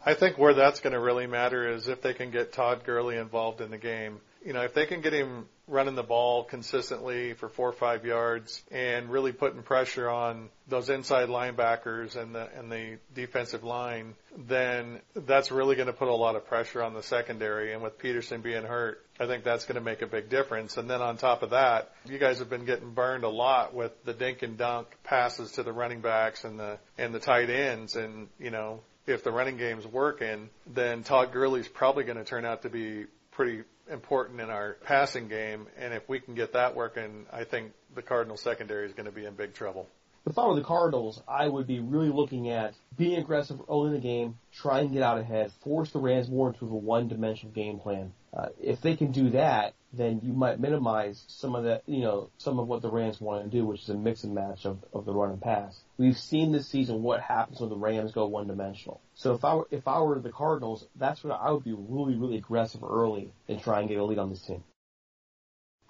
I 0.05 0.13
think 0.13 0.37
where 0.37 0.53
that's 0.53 0.81
going 0.81 0.91
to 0.91 0.99
really 0.99 1.27
matter 1.27 1.69
is 1.71 1.87
if 1.87 2.01
they 2.01 2.13
can 2.13 2.31
get 2.31 2.51
Todd 2.51 2.83
Gurley 2.83 3.15
involved 3.15 3.61
in 3.61 3.71
the 3.71 3.77
game 3.77 4.19
you 4.45 4.53
know, 4.53 4.61
if 4.61 4.73
they 4.73 4.85
can 4.85 5.01
get 5.01 5.13
him 5.13 5.45
running 5.67 5.95
the 5.95 6.03
ball 6.03 6.43
consistently 6.43 7.33
for 7.33 7.47
four 7.47 7.69
or 7.69 7.73
five 7.73 8.05
yards 8.05 8.61
and 8.71 9.09
really 9.09 9.31
putting 9.31 9.63
pressure 9.63 10.09
on 10.09 10.49
those 10.67 10.89
inside 10.89 11.29
linebackers 11.29 12.17
and 12.17 12.35
the 12.35 12.49
and 12.57 12.69
the 12.71 12.97
defensive 13.15 13.63
line, 13.63 14.15
then 14.37 14.99
that's 15.15 15.51
really 15.51 15.75
going 15.75 15.87
to 15.87 15.93
put 15.93 16.09
a 16.09 16.13
lot 16.13 16.35
of 16.35 16.45
pressure 16.47 16.83
on 16.83 16.93
the 16.93 17.03
secondary. 17.03 17.73
And 17.73 17.81
with 17.81 17.97
Peterson 17.97 18.41
being 18.41 18.63
hurt, 18.63 19.05
I 19.19 19.25
think 19.25 19.43
that's 19.43 19.65
going 19.65 19.75
to 19.75 19.81
make 19.81 20.01
a 20.01 20.07
big 20.07 20.29
difference. 20.29 20.75
And 20.77 20.89
then 20.89 21.01
on 21.01 21.17
top 21.17 21.43
of 21.43 21.51
that, 21.51 21.91
you 22.05 22.17
guys 22.17 22.39
have 22.39 22.49
been 22.49 22.65
getting 22.65 22.91
burned 22.93 23.23
a 23.23 23.29
lot 23.29 23.73
with 23.73 23.91
the 24.03 24.13
dink 24.13 24.41
and 24.41 24.57
dunk 24.57 24.87
passes 25.03 25.53
to 25.53 25.63
the 25.63 25.71
running 25.71 26.01
backs 26.01 26.43
and 26.43 26.59
the 26.59 26.77
and 26.97 27.13
the 27.13 27.19
tight 27.19 27.49
ends. 27.49 27.95
And 27.95 28.27
you 28.37 28.51
know, 28.51 28.81
if 29.07 29.23
the 29.23 29.31
running 29.31 29.57
game's 29.57 29.87
working, 29.87 30.49
then 30.67 31.03
Todd 31.03 31.31
Gurley's 31.31 31.67
probably 31.67 32.03
going 32.03 32.17
to 32.17 32.25
turn 32.25 32.45
out 32.45 32.63
to 32.63 32.69
be 32.69 33.05
pretty 33.35 33.63
important 33.91 34.39
in 34.39 34.49
our 34.49 34.77
passing 34.85 35.27
game, 35.27 35.67
and 35.77 35.93
if 35.93 36.07
we 36.07 36.19
can 36.19 36.35
get 36.35 36.53
that 36.53 36.75
working, 36.75 37.25
I 37.31 37.43
think 37.43 37.73
the 37.95 38.01
Cardinal 38.01 38.37
secondary 38.37 38.85
is 38.87 38.93
going 38.93 39.05
to 39.05 39.11
be 39.11 39.25
in 39.25 39.35
big 39.35 39.53
trouble. 39.53 39.87
If 40.25 40.37
I 40.37 40.47
were 40.47 40.55
the 40.55 40.63
Cardinals, 40.63 41.21
I 41.27 41.49
would 41.49 41.67
be 41.67 41.81
really 41.81 42.07
looking 42.07 42.49
at 42.49 42.73
being 42.97 43.19
aggressive 43.19 43.59
early 43.69 43.87
in 43.87 43.93
the 43.95 43.99
game, 43.99 44.37
try 44.53 44.79
and 44.79 44.93
get 44.93 45.03
out 45.03 45.17
ahead, 45.17 45.51
force 45.63 45.91
the 45.91 45.99
Rams 45.99 46.29
more 46.29 46.47
into 46.47 46.65
a 46.65 46.67
one-dimensional 46.69 47.53
game 47.53 47.79
plan. 47.79 48.13
Uh, 48.33 48.47
if 48.61 48.81
they 48.81 48.95
can 48.95 49.11
do 49.11 49.31
that, 49.31 49.73
then 49.91 50.21
you 50.23 50.31
might 50.31 50.61
minimize 50.61 51.23
some 51.27 51.55
of 51.55 51.65
that, 51.65 51.83
you 51.87 52.01
know, 52.01 52.29
some 52.37 52.57
of 52.57 52.67
what 52.67 52.81
the 52.81 52.89
Rams 52.89 53.19
want 53.19 53.43
to 53.43 53.49
do, 53.49 53.65
which 53.65 53.81
is 53.81 53.89
a 53.89 53.95
mix 53.95 54.23
and 54.23 54.33
match 54.33 54.65
of, 54.65 54.77
of 54.93 55.05
the 55.05 55.13
run 55.13 55.31
and 55.31 55.41
pass. 55.41 55.77
We've 55.97 56.17
seen 56.17 56.53
this 56.53 56.69
season 56.69 57.03
what 57.03 57.19
happens 57.19 57.59
when 57.59 57.69
the 57.69 57.75
Rams 57.75 58.13
go 58.13 58.25
one 58.25 58.47
dimensional. 58.47 59.01
So 59.15 59.33
if 59.33 59.45
I 59.45 59.55
were, 59.55 59.67
if 59.71 59.87
I 59.87 59.99
were 60.01 60.19
the 60.19 60.31
Cardinals, 60.31 60.87
that's 60.95 61.23
what 61.23 61.39
I 61.39 61.51
would 61.51 61.63
be 61.63 61.73
really, 61.73 62.15
really 62.15 62.37
aggressive 62.37 62.83
early 62.83 63.31
and 63.47 63.61
try 63.61 63.79
and 63.79 63.89
get 63.89 63.99
a 63.99 64.03
lead 64.03 64.19
on 64.19 64.29
this 64.29 64.41
team. 64.41 64.63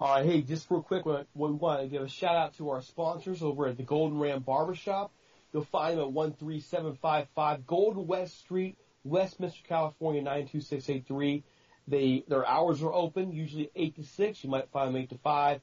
All 0.00 0.16
right, 0.16 0.26
hey, 0.26 0.42
just 0.42 0.70
real 0.70 0.82
quick, 0.82 1.04
we 1.06 1.22
want 1.34 1.80
to 1.80 1.86
give 1.88 2.02
a 2.02 2.08
shout 2.08 2.36
out 2.36 2.56
to 2.56 2.70
our 2.70 2.82
sponsors 2.82 3.42
over 3.42 3.68
at 3.68 3.76
the 3.76 3.84
Golden 3.84 4.18
Ram 4.18 4.42
Barbershop. 4.42 5.12
You'll 5.52 5.64
find 5.64 5.98
them 5.98 6.08
at 6.08 6.38
13755 6.38 7.66
Golden 7.66 8.06
West 8.06 8.40
Street, 8.40 8.76
Westminster, 9.04 9.62
California 9.68 10.20
92683. 10.20 11.44
They 11.86 12.24
their 12.26 12.46
hours 12.46 12.82
are 12.82 12.92
open, 12.92 13.32
usually 13.32 13.70
eight 13.76 13.94
to 13.96 14.04
six. 14.04 14.42
You 14.42 14.50
might 14.50 14.70
find 14.72 14.88
them 14.88 15.00
eight 15.00 15.10
to 15.10 15.18
five. 15.18 15.60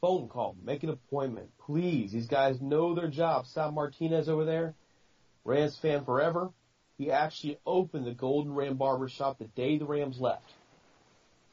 Phone 0.00 0.28
call, 0.28 0.56
make 0.62 0.82
an 0.82 0.90
appointment, 0.90 1.50
please. 1.58 2.12
These 2.12 2.28
guys 2.28 2.60
know 2.60 2.94
their 2.94 3.08
job. 3.08 3.46
Sal 3.46 3.72
Martinez 3.72 4.28
over 4.28 4.44
there, 4.44 4.74
Rams 5.44 5.76
fan 5.76 6.04
forever. 6.04 6.50
He 6.98 7.10
actually 7.10 7.58
opened 7.66 8.06
the 8.06 8.12
Golden 8.12 8.54
Ram 8.54 8.76
Barber 8.76 9.08
Shop 9.08 9.38
the 9.38 9.44
day 9.44 9.78
the 9.78 9.84
Rams 9.84 10.20
left. 10.20 10.52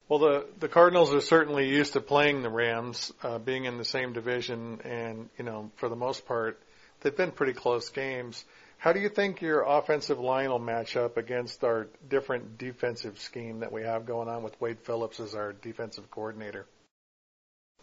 Well, 0.08 0.18
the 0.18 0.46
the 0.58 0.66
Cardinals 0.68 1.14
are 1.14 1.20
certainly 1.20 1.68
used 1.68 1.92
to 1.92 2.00
playing 2.00 2.42
the 2.42 2.50
Rams, 2.50 3.12
uh, 3.22 3.38
being 3.38 3.66
in 3.66 3.78
the 3.78 3.84
same 3.84 4.12
division, 4.12 4.80
and 4.82 5.28
you 5.38 5.44
know, 5.44 5.70
for 5.76 5.88
the 5.88 5.94
most 5.94 6.26
part, 6.26 6.60
they've 7.00 7.16
been 7.16 7.30
pretty 7.30 7.52
close 7.52 7.90
games. 7.90 8.44
How 8.80 8.94
do 8.94 9.00
you 9.00 9.10
think 9.10 9.42
your 9.42 9.60
offensive 9.60 10.18
line 10.18 10.48
will 10.48 10.58
match 10.58 10.96
up 10.96 11.18
against 11.18 11.62
our 11.64 11.88
different 12.08 12.56
defensive 12.56 13.20
scheme 13.20 13.60
that 13.60 13.70
we 13.70 13.82
have 13.82 14.06
going 14.06 14.26
on 14.26 14.42
with 14.42 14.58
Wade 14.58 14.78
Phillips 14.80 15.20
as 15.20 15.34
our 15.34 15.52
defensive 15.52 16.10
coordinator? 16.10 16.64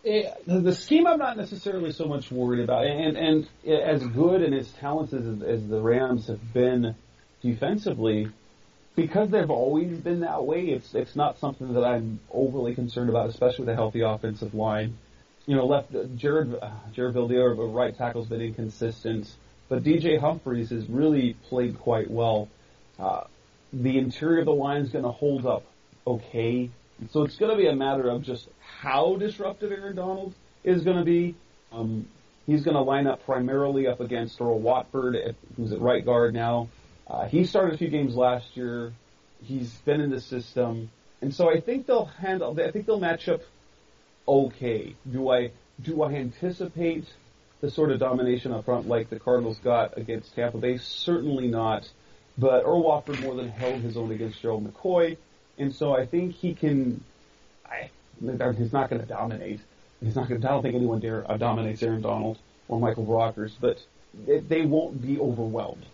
It, 0.04 0.34
the 0.48 0.74
scheme 0.74 1.06
I'm 1.06 1.20
not 1.20 1.38
necessarily 1.38 1.92
so 1.92 2.06
much 2.06 2.32
worried 2.32 2.64
about, 2.64 2.88
and 2.88 3.16
and 3.16 3.48
as 3.68 4.04
good 4.08 4.42
and 4.42 4.56
as 4.56 4.68
talented 4.74 5.44
as, 5.44 5.48
as 5.48 5.68
the 5.68 5.80
Rams 5.80 6.28
have 6.28 6.52
been 6.52 6.96
defensively, 7.44 8.32
because 8.96 9.30
they've 9.30 9.52
always 9.52 10.00
been 10.00 10.22
that 10.22 10.46
way, 10.46 10.66
it's 10.66 10.96
it's 10.96 11.16
not 11.16 11.38
something 11.38 11.74
that 11.74 11.84
I'm 11.84 12.20
overly 12.32 12.74
concerned 12.74 13.12
about, 13.12 13.30
especially 13.30 13.66
with 13.66 13.74
a 13.74 13.76
healthy 13.76 14.02
offensive 14.02 14.56
line. 14.56 14.98
You 15.46 15.58
know, 15.58 15.68
left 15.68 15.96
Jared 16.16 16.56
uh, 16.60 16.72
Jared 16.94 17.14
Veldheer, 17.14 17.56
right 17.72 17.96
tackle's 17.96 18.28
been 18.28 18.42
inconsistent, 18.42 19.28
but 19.70 19.84
DJ 19.84 20.20
Humphries 20.20 20.70
has 20.70 20.88
really 20.90 21.34
played 21.50 21.80
quite 21.80 22.10
well. 22.10 22.50
Uh, 23.00 23.24
the 23.74 23.98
interior 23.98 24.40
of 24.40 24.46
the 24.46 24.54
line 24.54 24.82
is 24.82 24.90
going 24.90 25.04
to 25.04 25.12
hold 25.12 25.46
up 25.46 25.64
okay, 26.06 26.70
so 27.12 27.24
it's 27.24 27.36
going 27.36 27.52
to 27.52 27.58
be 27.58 27.68
a 27.68 27.76
matter 27.76 28.10
of 28.10 28.24
just 28.24 28.48
how 28.82 29.18
disruptive 29.18 29.72
Aaron 29.72 29.96
Donald 29.96 30.34
is 30.64 30.84
going 30.84 30.98
to 30.98 31.04
be. 31.04 31.36
Um, 31.72 32.08
he's 32.46 32.64
going 32.64 32.76
to 32.76 32.82
line 32.82 33.08
up 33.08 33.26
primarily 33.26 33.88
up 33.88 34.00
against 34.00 34.40
Earl 34.40 34.60
Watford, 34.60 35.36
who's 35.56 35.74
at 35.74 35.82
right 35.82 36.04
guard 36.04 36.34
now. 36.34 36.70
Uh, 37.08 37.26
he 37.28 37.46
started 37.46 37.76
a 37.76 37.78
few 37.78 37.90
games 37.90 38.16
last 38.16 38.56
year. 38.56 38.94
He's 39.44 39.72
been 39.80 40.02
in 40.02 40.10
the 40.10 40.22
system, 40.22 40.90
and 41.22 41.34
so 41.34 41.50
I 41.50 41.60
think 41.62 41.86
they'll 41.86 42.06
handle. 42.06 42.58
I 42.60 42.72
think 42.72 42.86
they'll 42.86 43.00
match 43.00 43.30
up 43.30 43.42
okay. 44.28 44.96
Do 45.10 45.30
I 45.30 45.52
do 45.82 46.02
I 46.02 46.14
anticipate 46.14 47.06
the 47.62 47.72
sort 47.72 47.92
of 47.92 48.00
domination 48.00 48.52
up 48.52 48.66
front 48.66 48.88
like 48.88 49.10
the 49.10 49.20
Cardinals 49.20 49.60
got 49.60 49.98
against 49.98 50.36
Tampa 50.36 50.58
Bay? 50.58 50.78
Certainly 50.78 51.48
not. 51.48 51.90
But 52.38 52.64
Earl 52.64 52.84
Watford 52.84 53.22
more 53.22 53.36
than 53.36 53.50
held 53.50 53.82
his 53.82 53.98
own 53.98 54.12
against 54.12 54.42
Gerald 54.42 54.72
McCoy, 54.72 55.18
and 55.58 55.74
so 55.74 55.96
I 55.96 56.06
think 56.06 56.36
he 56.36 56.54
can. 56.54 57.04
I, 57.66 57.90
he's 58.20 58.74
not 58.74 58.90
going 58.90 59.02
to 59.02 59.08
dominate. 59.08 59.60
He's 60.04 60.16
not 60.16 60.30
going. 60.30 60.46
I 60.46 60.50
don't 60.50 60.62
think 60.62 60.76
anyone 60.76 61.00
dare 61.00 61.30
uh, 61.30 61.38
dominates 61.38 61.82
Aaron 61.82 62.02
Donald 62.02 62.38
or 62.68 62.80
Michael 62.80 63.06
Brockers, 63.06 63.54
but 63.60 63.84
they 64.14 64.62
won't 64.66 65.02
be 65.02 65.20
overwhelmed. 65.20 65.86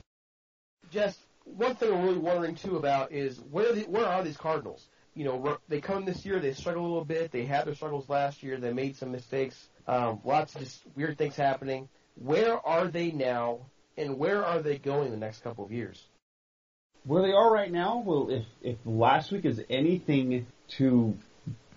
Just 0.91 1.19
one 1.45 1.75
thing 1.75 1.93
I'm 1.93 2.03
really 2.03 2.17
wondering 2.17 2.55
too 2.55 2.77
about 2.77 3.11
is 3.11 3.39
where 3.51 3.73
the, 3.73 3.83
where 3.83 4.05
are 4.05 4.23
these 4.23 4.37
Cardinals? 4.37 4.85
You 5.15 5.25
know, 5.25 5.57
they 5.69 5.79
come 5.79 6.05
this 6.05 6.25
year, 6.25 6.39
they 6.39 6.53
struggle 6.53 6.83
a 6.83 6.87
little 6.87 7.05
bit. 7.05 7.31
They 7.31 7.45
had 7.45 7.65
their 7.65 7.75
struggles 7.75 8.09
last 8.09 8.41
year. 8.41 8.57
They 8.57 8.73
made 8.73 8.97
some 8.97 9.11
mistakes. 9.11 9.67
Um, 9.87 10.19
lots 10.23 10.55
of 10.55 10.61
just 10.61 10.81
weird 10.95 11.17
things 11.17 11.35
happening. 11.35 11.89
Where 12.15 12.65
are 12.65 12.87
they 12.87 13.11
now, 13.11 13.59
and 13.97 14.17
where 14.17 14.45
are 14.45 14.61
they 14.61 14.77
going 14.77 15.11
the 15.11 15.17
next 15.17 15.43
couple 15.43 15.65
of 15.65 15.71
years? 15.71 16.01
Where 17.05 17.21
they 17.21 17.33
are 17.33 17.51
right 17.51 17.71
now, 17.71 18.01
well, 18.05 18.29
if 18.29 18.45
if 18.61 18.77
last 18.85 19.31
week 19.31 19.45
is 19.45 19.61
anything 19.69 20.47
to 20.77 21.17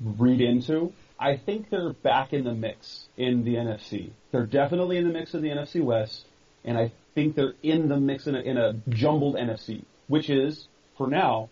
read 0.01 0.41
into, 0.41 0.93
I 1.19 1.37
think 1.37 1.71
they're 1.71 1.93
back 1.93 2.33
in 2.33 2.45
the 2.45 2.55
mix 2.55 3.09
in 3.17 3.45
the 3.45 3.55
NFC. 3.55 4.11
They're 4.31 4.47
definitely 4.47 4.99
in 4.99 5.07
the 5.07 5.13
mix 5.13 5.35
of 5.35 5.43
the 5.43 5.49
NFC 5.49 5.83
West, 5.83 6.27
and 6.65 6.79
I 6.79 6.93
think 7.15 7.35
they're 7.35 7.55
in 7.63 7.89
the 7.89 7.99
mix 7.99 8.27
in 8.27 8.37
a, 8.37 8.41
in 8.41 8.57
a 8.57 8.75
jumbled 8.89 9.35
NFC, 9.35 9.85
which 10.07 10.31
is 10.31 10.69
for 10.97 11.09
now 11.09 11.49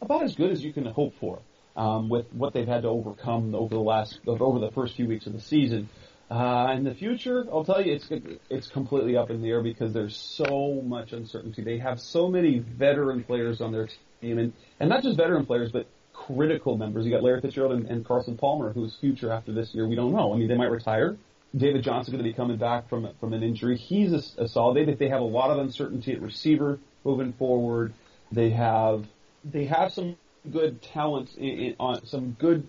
about 0.00 0.22
as 0.22 0.36
good 0.36 0.52
as 0.52 0.62
you 0.62 0.72
can 0.72 0.84
hope 0.86 1.14
for 1.18 1.40
um, 1.78 2.08
with 2.08 2.26
what 2.32 2.52
they've 2.52 2.66
had 2.66 2.82
to 2.82 2.88
overcome 2.88 3.54
over 3.54 3.74
the 3.74 3.80
last 3.80 4.18
over 4.26 4.58
the 4.58 4.72
first 4.72 4.96
few 4.96 5.06
weeks 5.06 5.26
of 5.26 5.32
the 5.32 5.40
season. 5.40 5.88
Uh, 6.28 6.74
in 6.76 6.84
the 6.84 6.94
future, 6.94 7.46
I'll 7.50 7.64
tell 7.64 7.80
you, 7.80 7.94
it's 7.94 8.10
it's 8.50 8.66
completely 8.68 9.16
up 9.16 9.30
in 9.30 9.40
the 9.40 9.48
air 9.48 9.62
because 9.62 9.94
there's 9.94 10.16
so 10.16 10.82
much 10.84 11.12
uncertainty. 11.12 11.62
They 11.62 11.78
have 11.78 12.00
so 12.00 12.28
many 12.28 12.58
veteran 12.58 13.22
players 13.22 13.60
on 13.62 13.72
their 13.72 13.88
team, 14.20 14.38
and 14.38 14.52
and 14.80 14.90
not 14.90 15.04
just 15.04 15.16
veteran 15.16 15.46
players, 15.46 15.70
but 15.72 15.86
critical 16.12 16.76
members. 16.76 17.06
You 17.06 17.12
got 17.12 17.22
Larry 17.22 17.40
Fitzgerald 17.40 17.72
and, 17.72 17.86
and 17.86 18.04
Carson 18.04 18.36
Palmer, 18.36 18.72
whose 18.72 18.96
future 18.96 19.32
after 19.32 19.52
this 19.52 19.72
year 19.72 19.86
we 19.88 19.94
don't 19.94 20.12
know. 20.12 20.34
I 20.34 20.36
mean, 20.36 20.48
they 20.48 20.56
might 20.56 20.70
retire. 20.70 21.16
David 21.56 21.82
Johnson 21.82 22.12
going 22.12 22.24
to 22.24 22.28
be 22.28 22.34
coming 22.34 22.58
back 22.58 22.90
from 22.90 23.08
from 23.20 23.32
an 23.32 23.42
injury. 23.42 23.78
He's 23.78 24.12
a, 24.12 24.42
a 24.42 24.48
solid. 24.48 24.76
They 24.76 24.94
they 24.94 25.08
have 25.08 25.20
a 25.20 25.24
lot 25.24 25.50
of 25.50 25.58
uncertainty 25.58 26.12
at 26.12 26.20
receiver 26.20 26.80
moving 27.04 27.32
forward. 27.34 27.94
They 28.32 28.50
have 28.50 29.06
they 29.44 29.64
have 29.66 29.92
some 29.92 30.16
good 30.52 30.82
talent 30.82 31.34
in, 31.36 31.48
in, 31.48 31.76
on 31.78 32.06
some 32.06 32.32
good 32.32 32.66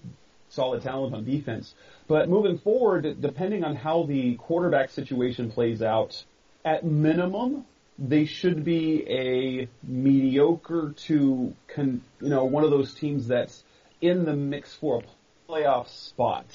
solid 0.50 0.82
talent 0.82 1.16
on 1.16 1.26
defense. 1.26 1.74
But 2.08 2.30
moving 2.30 2.58
forward, 2.58 3.22
depending 3.22 3.64
on 3.64 3.76
how 3.76 4.04
the 4.04 4.36
quarterback 4.36 4.90
situation 4.90 5.52
plays 5.52 5.82
out, 5.82 6.24
at 6.66 6.84
minimum, 6.84 7.66
they 7.98 8.26
should 8.26 8.64
be 8.64 9.06
a 9.10 9.68
mediocre 9.84 10.94
to, 11.08 11.54
con, 11.68 12.02
you 12.22 12.30
know, 12.30 12.46
one 12.46 12.64
of 12.64 12.72
those 12.72 12.94
teams 12.94 13.28
that's 13.28 13.64
in 14.02 14.26
the 14.26 14.34
mix 14.34 14.74
for 14.74 15.02
a 15.02 15.52
playoff 15.52 15.88
spot. 15.88 16.46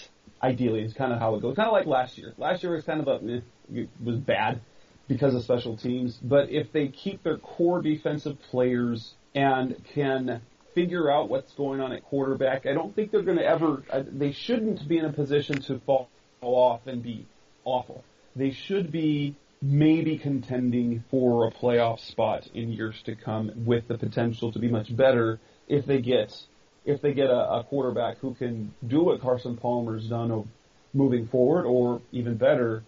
Ideally, 0.42 0.82
is 0.82 0.92
kind 0.92 1.12
of 1.12 1.18
how 1.20 1.36
it 1.36 1.40
goes. 1.40 1.56
Kind 1.56 1.68
of 1.68 1.72
like 1.72 1.86
last 1.86 2.18
year. 2.18 2.34
Last 2.36 2.62
year 2.62 2.72
was 2.74 2.84
kind 2.84 3.00
of 3.00 3.08
a, 3.08 3.42
it 3.72 3.88
was 4.02 4.16
bad 4.16 4.60
because 5.08 5.34
of 5.34 5.42
special 5.42 5.76
teams. 5.76 6.18
But 6.22 6.50
if 6.50 6.70
they 6.72 6.88
keep 6.88 7.22
their 7.22 7.38
core 7.38 7.80
defensive 7.80 8.36
players 8.50 9.14
and 9.34 9.82
can 9.94 10.42
figure 10.74 11.10
out 11.10 11.28
what's 11.28 11.52
going 11.52 11.80
on 11.80 11.92
at 11.92 12.04
quarterback. 12.04 12.66
I 12.66 12.72
don't 12.72 12.94
think 12.94 13.10
they're 13.10 13.22
going 13.22 13.38
to 13.38 13.46
ever, 13.46 13.82
they 14.12 14.32
shouldn't 14.32 14.86
be 14.88 14.98
in 14.98 15.04
a 15.04 15.12
position 15.12 15.60
to 15.62 15.78
fall 15.80 16.08
off 16.40 16.86
and 16.86 17.02
be 17.02 17.26
awful. 17.64 18.04
They 18.36 18.50
should 18.50 18.90
be 18.90 19.36
maybe 19.62 20.18
contending 20.18 21.04
for 21.10 21.46
a 21.46 21.50
playoff 21.50 22.00
spot 22.00 22.46
in 22.52 22.72
years 22.72 23.00
to 23.04 23.14
come 23.14 23.50
with 23.64 23.88
the 23.88 23.96
potential 23.96 24.52
to 24.52 24.58
be 24.58 24.68
much 24.68 24.94
better 24.94 25.40
if 25.68 25.86
they 25.86 26.00
get, 26.00 26.36
if 26.84 27.00
they 27.00 27.14
get 27.14 27.30
a, 27.30 27.50
a 27.52 27.64
quarterback 27.64 28.18
who 28.18 28.34
can 28.34 28.74
do 28.86 29.04
what 29.04 29.20
Carson 29.20 29.56
Palmer's 29.56 30.08
done 30.08 30.30
of 30.30 30.46
moving 30.92 31.26
forward 31.28 31.64
or 31.64 32.02
even 32.12 32.36
better, 32.36 32.82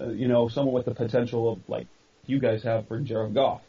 uh, 0.00 0.08
you 0.08 0.28
know, 0.28 0.48
someone 0.48 0.74
with 0.74 0.86
the 0.86 0.94
potential 0.94 1.52
of 1.52 1.58
like 1.68 1.86
you 2.26 2.38
guys 2.38 2.62
have 2.62 2.88
for 2.88 2.98
Jared 3.00 3.34
Goff. 3.34 3.60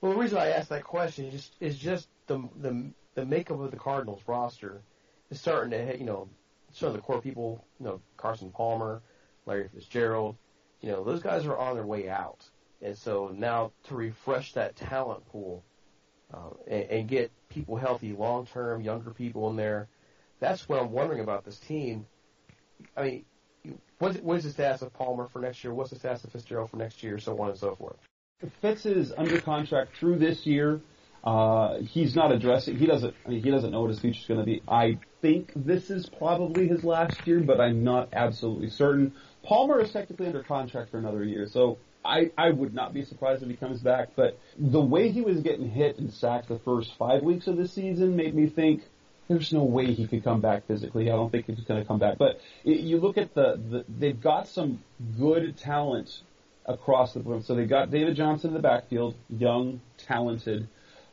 Well, 0.00 0.12
the 0.12 0.18
reason 0.18 0.38
I 0.38 0.50
asked 0.50 0.70
that 0.70 0.84
question 0.84 1.26
is 1.26 1.32
just, 1.32 1.52
is 1.60 1.78
just 1.78 2.08
the 2.26 2.48
the 2.60 2.90
the 3.14 3.24
makeup 3.24 3.60
of 3.60 3.70
the 3.70 3.76
Cardinals 3.76 4.22
roster 4.26 4.82
is 5.30 5.40
starting 5.40 5.70
to 5.70 5.98
you 5.98 6.04
know 6.04 6.28
some 6.72 6.88
of 6.88 6.94
the 6.94 7.00
core 7.00 7.20
people 7.20 7.64
you 7.78 7.86
know 7.86 8.00
Carson 8.16 8.50
Palmer, 8.50 9.02
Larry 9.46 9.68
Fitzgerald, 9.68 10.36
you 10.80 10.90
know 10.90 11.04
those 11.04 11.22
guys 11.22 11.46
are 11.46 11.56
on 11.56 11.74
their 11.74 11.86
way 11.86 12.08
out, 12.08 12.48
and 12.82 12.96
so 12.96 13.34
now 13.34 13.72
to 13.84 13.94
refresh 13.94 14.52
that 14.52 14.76
talent 14.76 15.26
pool 15.30 15.62
uh, 16.32 16.50
and, 16.66 16.84
and 16.84 17.08
get 17.08 17.30
people 17.48 17.76
healthy 17.76 18.12
long 18.12 18.46
term, 18.46 18.80
younger 18.80 19.10
people 19.10 19.48
in 19.50 19.56
there, 19.56 19.88
that's 20.40 20.68
what 20.68 20.80
I'm 20.80 20.90
wondering 20.90 21.20
about 21.20 21.44
this 21.44 21.58
team. 21.58 22.06
I 22.96 23.02
mean, 23.02 23.24
what, 23.98 24.16
what 24.22 24.38
is 24.38 24.44
the 24.44 24.50
status 24.50 24.82
of 24.82 24.92
Palmer 24.92 25.28
for 25.28 25.40
next 25.40 25.64
year? 25.64 25.72
What's 25.72 25.90
the 25.90 25.98
status 25.98 26.24
of 26.24 26.32
Fitzgerald 26.32 26.70
for 26.70 26.76
next 26.76 27.02
year? 27.02 27.18
So 27.18 27.38
on 27.38 27.50
and 27.50 27.58
so 27.58 27.74
forth. 27.74 27.96
Fitz 28.60 28.84
is 28.84 29.12
under 29.16 29.40
contract 29.40 29.96
through 29.96 30.18
this 30.18 30.44
year. 30.44 30.80
Uh, 31.24 31.78
he's 31.78 32.14
not 32.14 32.32
addressing. 32.32 32.76
He 32.76 32.84
doesn't. 32.84 33.14
I 33.24 33.30
mean, 33.30 33.42
he 33.42 33.50
doesn't 33.50 33.70
know 33.70 33.80
what 33.80 33.90
his 33.90 33.98
future 33.98 34.20
is 34.20 34.26
going 34.26 34.40
to 34.40 34.46
be. 34.46 34.62
I 34.68 34.98
think 35.22 35.52
this 35.56 35.88
is 35.88 36.06
probably 36.06 36.68
his 36.68 36.84
last 36.84 37.26
year, 37.26 37.40
but 37.40 37.62
I'm 37.62 37.82
not 37.82 38.10
absolutely 38.12 38.68
certain. 38.68 39.14
Palmer 39.42 39.80
is 39.80 39.90
technically 39.90 40.26
under 40.26 40.42
contract 40.42 40.90
for 40.90 40.98
another 40.98 41.24
year, 41.24 41.48
so 41.48 41.78
I 42.04 42.30
I 42.36 42.50
would 42.50 42.74
not 42.74 42.92
be 42.92 43.04
surprised 43.04 43.42
if 43.42 43.48
he 43.48 43.56
comes 43.56 43.80
back. 43.80 44.10
But 44.14 44.38
the 44.58 44.82
way 44.82 45.10
he 45.10 45.22
was 45.22 45.40
getting 45.40 45.70
hit 45.70 45.98
and 45.98 46.12
sacked 46.12 46.48
the 46.48 46.58
first 46.58 46.94
five 46.98 47.22
weeks 47.22 47.46
of 47.46 47.56
the 47.56 47.68
season 47.68 48.16
made 48.16 48.34
me 48.34 48.48
think 48.48 48.82
there's 49.26 49.50
no 49.50 49.64
way 49.64 49.94
he 49.94 50.06
could 50.06 50.22
come 50.22 50.42
back 50.42 50.66
physically. 50.66 51.10
I 51.10 51.16
don't 51.16 51.30
think 51.30 51.46
he's 51.46 51.60
going 51.60 51.80
to 51.80 51.86
come 51.86 51.98
back. 51.98 52.18
But 52.18 52.40
you 52.64 52.98
look 53.00 53.16
at 53.16 53.34
the, 53.34 53.58
the 53.70 53.84
they've 53.88 54.20
got 54.20 54.48
some 54.48 54.82
good 55.18 55.56
talent 55.56 56.20
across 56.66 57.14
the 57.14 57.20
board. 57.20 57.44
So 57.44 57.54
they've 57.54 57.68
got 57.68 57.90
David 57.90 58.16
Johnson 58.16 58.50
in 58.50 58.54
the 58.54 58.60
backfield, 58.60 59.14
young, 59.30 59.80
talented. 59.96 60.68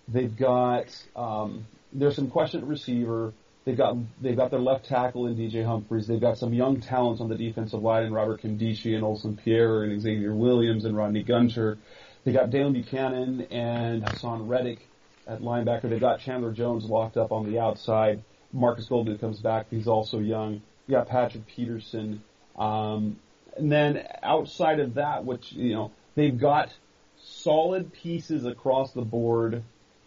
They've 0.08 0.36
got 0.36 0.96
um, 1.16 1.66
there's 1.94 2.16
some 2.16 2.30
question 2.30 2.62
at 2.62 2.68
receiver. 2.68 3.34
They've 3.66 3.78
got 3.78 3.96
they've 4.22 4.36
got 4.36 4.52
their 4.52 4.60
left 4.60 4.86
tackle 4.86 5.28
in 5.28 5.36
DJ 5.36 5.66
Humphries. 5.66 6.08
They've 6.08 6.20
got 6.22 6.38
some 6.38 6.54
young 6.54 6.82
talents 6.82 7.22
on 7.22 7.30
the 7.30 7.38
defensive 7.38 7.82
line 7.82 8.04
in 8.04 8.14
Robert 8.14 8.42
Nkemdiche 8.42 8.96
and 8.96 9.04
Olsen 9.04 9.38
Pierre 9.38 9.84
and 9.84 10.02
Xavier 10.02 10.34
Williams 10.34 10.86
and 10.86 10.96
Rodney 10.96 11.24
Gunter. 11.24 11.78
They 12.24 12.32
got 12.32 12.50
Dalen 12.50 12.74
Bucannon 12.74 13.48
and 13.52 14.04
Haason 14.04 14.48
Reddick 14.48 14.88
at 15.28 15.42
linebacker. 15.42 15.90
They've 15.90 16.00
got 16.00 16.20
Chandler 16.20 16.52
Jones 16.52 16.86
locked 16.86 17.18
up 17.18 17.32
on 17.32 17.52
the 17.52 17.60
outside. 17.60 18.24
Marcus 18.52 18.86
Golden 18.86 19.18
comes 19.18 19.40
back. 19.40 19.68
He's 19.70 19.88
also 19.88 20.20
young. 20.20 20.62
You 20.88 20.96
got 20.96 21.08
Patrick 21.08 21.48
Peterson. 21.48 22.24
Um, 22.56 23.18
and 23.56 23.72
then 23.72 24.06
outside 24.24 24.80
of 24.80 24.96
that, 24.96 25.26
which, 25.26 25.52
you 25.52 25.74
know, 25.74 25.92
they've 26.16 26.38
got 26.38 26.74
solid 27.16 27.94
pieces 27.94 28.46
across 28.46 28.92
the 28.92 29.02
board 29.02 29.64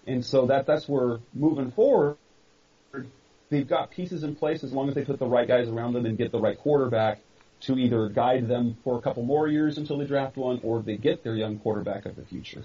and 0.07 0.25
so 0.25 0.47
that 0.47 0.67
that's 0.67 0.89
where 0.89 1.19
moving 1.33 1.71
forward, 1.71 2.17
they've 3.51 3.69
got 3.69 3.91
pieces 3.91 4.23
in 4.23 4.35
place 4.35 4.65
as 4.65 4.73
long 4.73 4.89
as 4.89 4.95
they 4.95 5.05
put 5.05 5.19
the 5.19 5.27
right 5.27 5.49
guys 5.49 5.69
around 5.69 5.95
them 5.95 6.07
and 6.07 6.19
get 6.19 6.33
the 6.33 6.41
right 6.41 6.59
quarterback 6.59 7.21
to 7.61 7.79
either 7.79 8.09
guide 8.09 8.49
them 8.49 8.77
for 8.85 8.99
a 8.99 9.01
couple 9.01 9.23
more 9.23 9.49
years 9.49 9.79
until 9.79 9.99
they 9.99 10.07
draft 10.07 10.37
one 10.37 10.61
or 10.63 10.83
they 10.83 10.97
get 10.97 11.25
their 11.25 11.35
young 11.35 11.59
quarterback 11.59 12.05
of 12.05 12.17
the 12.17 12.25
future. 12.25 12.63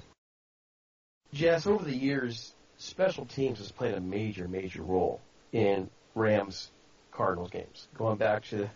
Jess, 1.34 1.68
over 1.68 1.86
the 1.86 1.96
years, 1.96 2.54
special 2.78 3.26
teams 3.26 3.60
has 3.60 3.72
played 3.72 3.94
a 3.94 4.02
major, 4.02 4.48
major 4.48 4.82
role 4.82 5.22
in 5.54 5.90
Rams 6.16 6.72
Cardinals 7.12 7.52
games. 7.52 7.88
Going 7.96 8.18
back 8.18 8.44
to 8.46 8.70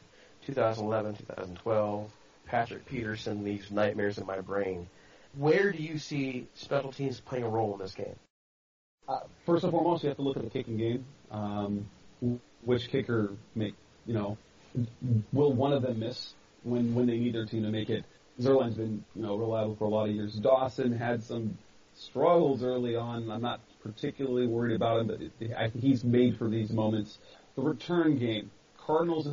2011, 0.46 1.16
2012, 1.16 2.12
Patrick 2.46 2.86
Peterson 2.86 3.44
leaves 3.44 3.72
nightmares 3.72 4.18
in 4.18 4.26
my 4.26 4.40
brain. 4.40 4.88
Where 5.36 5.72
do 5.72 5.82
you 5.82 5.98
see 5.98 6.48
special 6.54 6.92
teams 6.92 7.20
playing 7.20 7.46
a 7.46 7.50
role 7.50 7.74
in 7.74 7.80
this 7.80 7.96
game? 7.96 8.16
Uh, 9.08 9.20
first 9.46 9.64
and 9.64 9.72
foremost, 9.72 10.04
you 10.04 10.10
have 10.10 10.18
to 10.18 10.24
look 10.24 10.38
at 10.38 10.44
the 10.44 10.50
kicking 10.50 10.78
game. 10.78 11.06
Um, 11.32 11.90
which 12.64 12.90
kicker 12.90 13.32
make 13.56 13.74
you 14.06 14.14
know 14.14 14.38
will 15.34 15.52
one 15.52 15.74
of 15.74 15.82
them 15.82 16.00
miss 16.00 16.34
when 16.64 16.96
when 16.96 17.08
they 17.08 17.18
need 17.18 17.36
their 17.36 17.46
team 17.46 17.64
to 17.64 17.70
make 17.70 17.90
it? 17.90 18.06
Zuerlein's 18.40 18.76
been 18.76 19.04
you 19.16 19.22
know 19.22 19.36
reliable 19.36 19.76
for 19.76 19.86
a 19.86 19.90
lot 19.90 20.10
of 20.10 20.16
years. 20.16 20.34
Dawson 20.36 20.92
had 20.94 21.24
some 21.24 21.58
struggles 21.96 22.64
early 22.64 22.96
on. 22.96 23.30
I'm 23.30 23.42
not 23.42 23.60
particularly 23.82 24.48
worried 24.48 24.76
about 24.76 25.02
him, 25.02 25.08
but 25.08 25.58
I 25.58 25.70
think 25.70 25.84
he's 25.84 26.04
made 26.04 26.38
for 26.38 26.48
these 26.48 26.72
moments. 26.72 27.18
The 27.56 27.62
return 27.62 28.18
game, 28.18 28.50
Cardinals, 28.78 29.28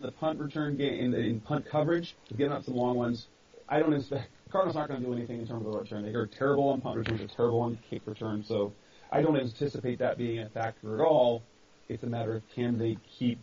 the 0.00 0.12
punt 0.12 0.38
return 0.38 0.76
game, 0.76 1.12
in, 1.12 1.14
in 1.14 1.40
punt 1.40 1.66
coverage, 1.68 2.14
giving 2.30 2.52
up 2.52 2.64
some 2.64 2.76
long 2.76 2.96
ones. 2.96 3.26
I 3.68 3.80
don't 3.80 3.92
expect 3.92 4.30
Cardinals 4.50 4.76
aren't 4.76 4.90
going 4.90 5.02
to 5.02 5.06
do 5.06 5.12
anything 5.12 5.40
in 5.40 5.46
terms 5.46 5.66
of 5.66 5.72
the 5.72 5.78
return. 5.78 6.04
They 6.04 6.14
are 6.14 6.26
terrible 6.26 6.68
on 6.70 6.80
punt 6.80 6.96
returns, 6.96 7.18
they're 7.18 7.28
terrible 7.28 7.60
on 7.60 7.78
kick 7.90 8.02
return. 8.06 8.42
So 8.44 8.72
I 9.10 9.22
don't 9.22 9.38
anticipate 9.38 10.00
that 10.00 10.18
being 10.18 10.40
a 10.40 10.48
factor 10.48 10.94
at 10.94 11.04
all. 11.04 11.42
It's 11.88 12.02
a 12.02 12.06
matter 12.06 12.36
of 12.36 12.42
can 12.54 12.78
they 12.78 12.96
keep 13.18 13.40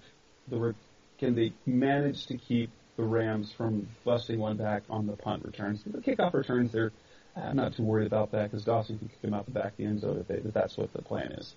the 0.47 0.75
can 1.17 1.35
they 1.35 1.53
manage 1.65 2.27
to 2.27 2.37
keep 2.37 2.69
the 2.97 3.03
Rams 3.03 3.51
from 3.51 3.87
busting 4.03 4.39
one 4.39 4.57
back 4.57 4.83
on 4.89 5.07
the 5.07 5.15
punt 5.15 5.43
returns. 5.43 5.83
The 5.85 5.97
kickoff 5.99 6.33
returns, 6.33 6.71
they're 6.71 6.91
I'm 7.35 7.57
not 7.57 7.75
too 7.75 7.83
worried 7.83 8.07
about 8.07 8.31
that 8.31 8.49
because 8.49 8.63
Dawson 8.63 8.97
can 8.97 9.09
kick 9.09 9.21
them 9.21 9.33
out 9.33 9.45
the 9.45 9.51
back 9.51 9.71
of 9.71 9.77
the 9.77 9.85
end 9.85 9.99
zone 9.99 10.19
if, 10.19 10.27
they, 10.27 10.35
if 10.35 10.53
that's 10.53 10.77
what 10.77 10.93
the 10.93 11.01
plan 11.01 11.33
is. 11.33 11.53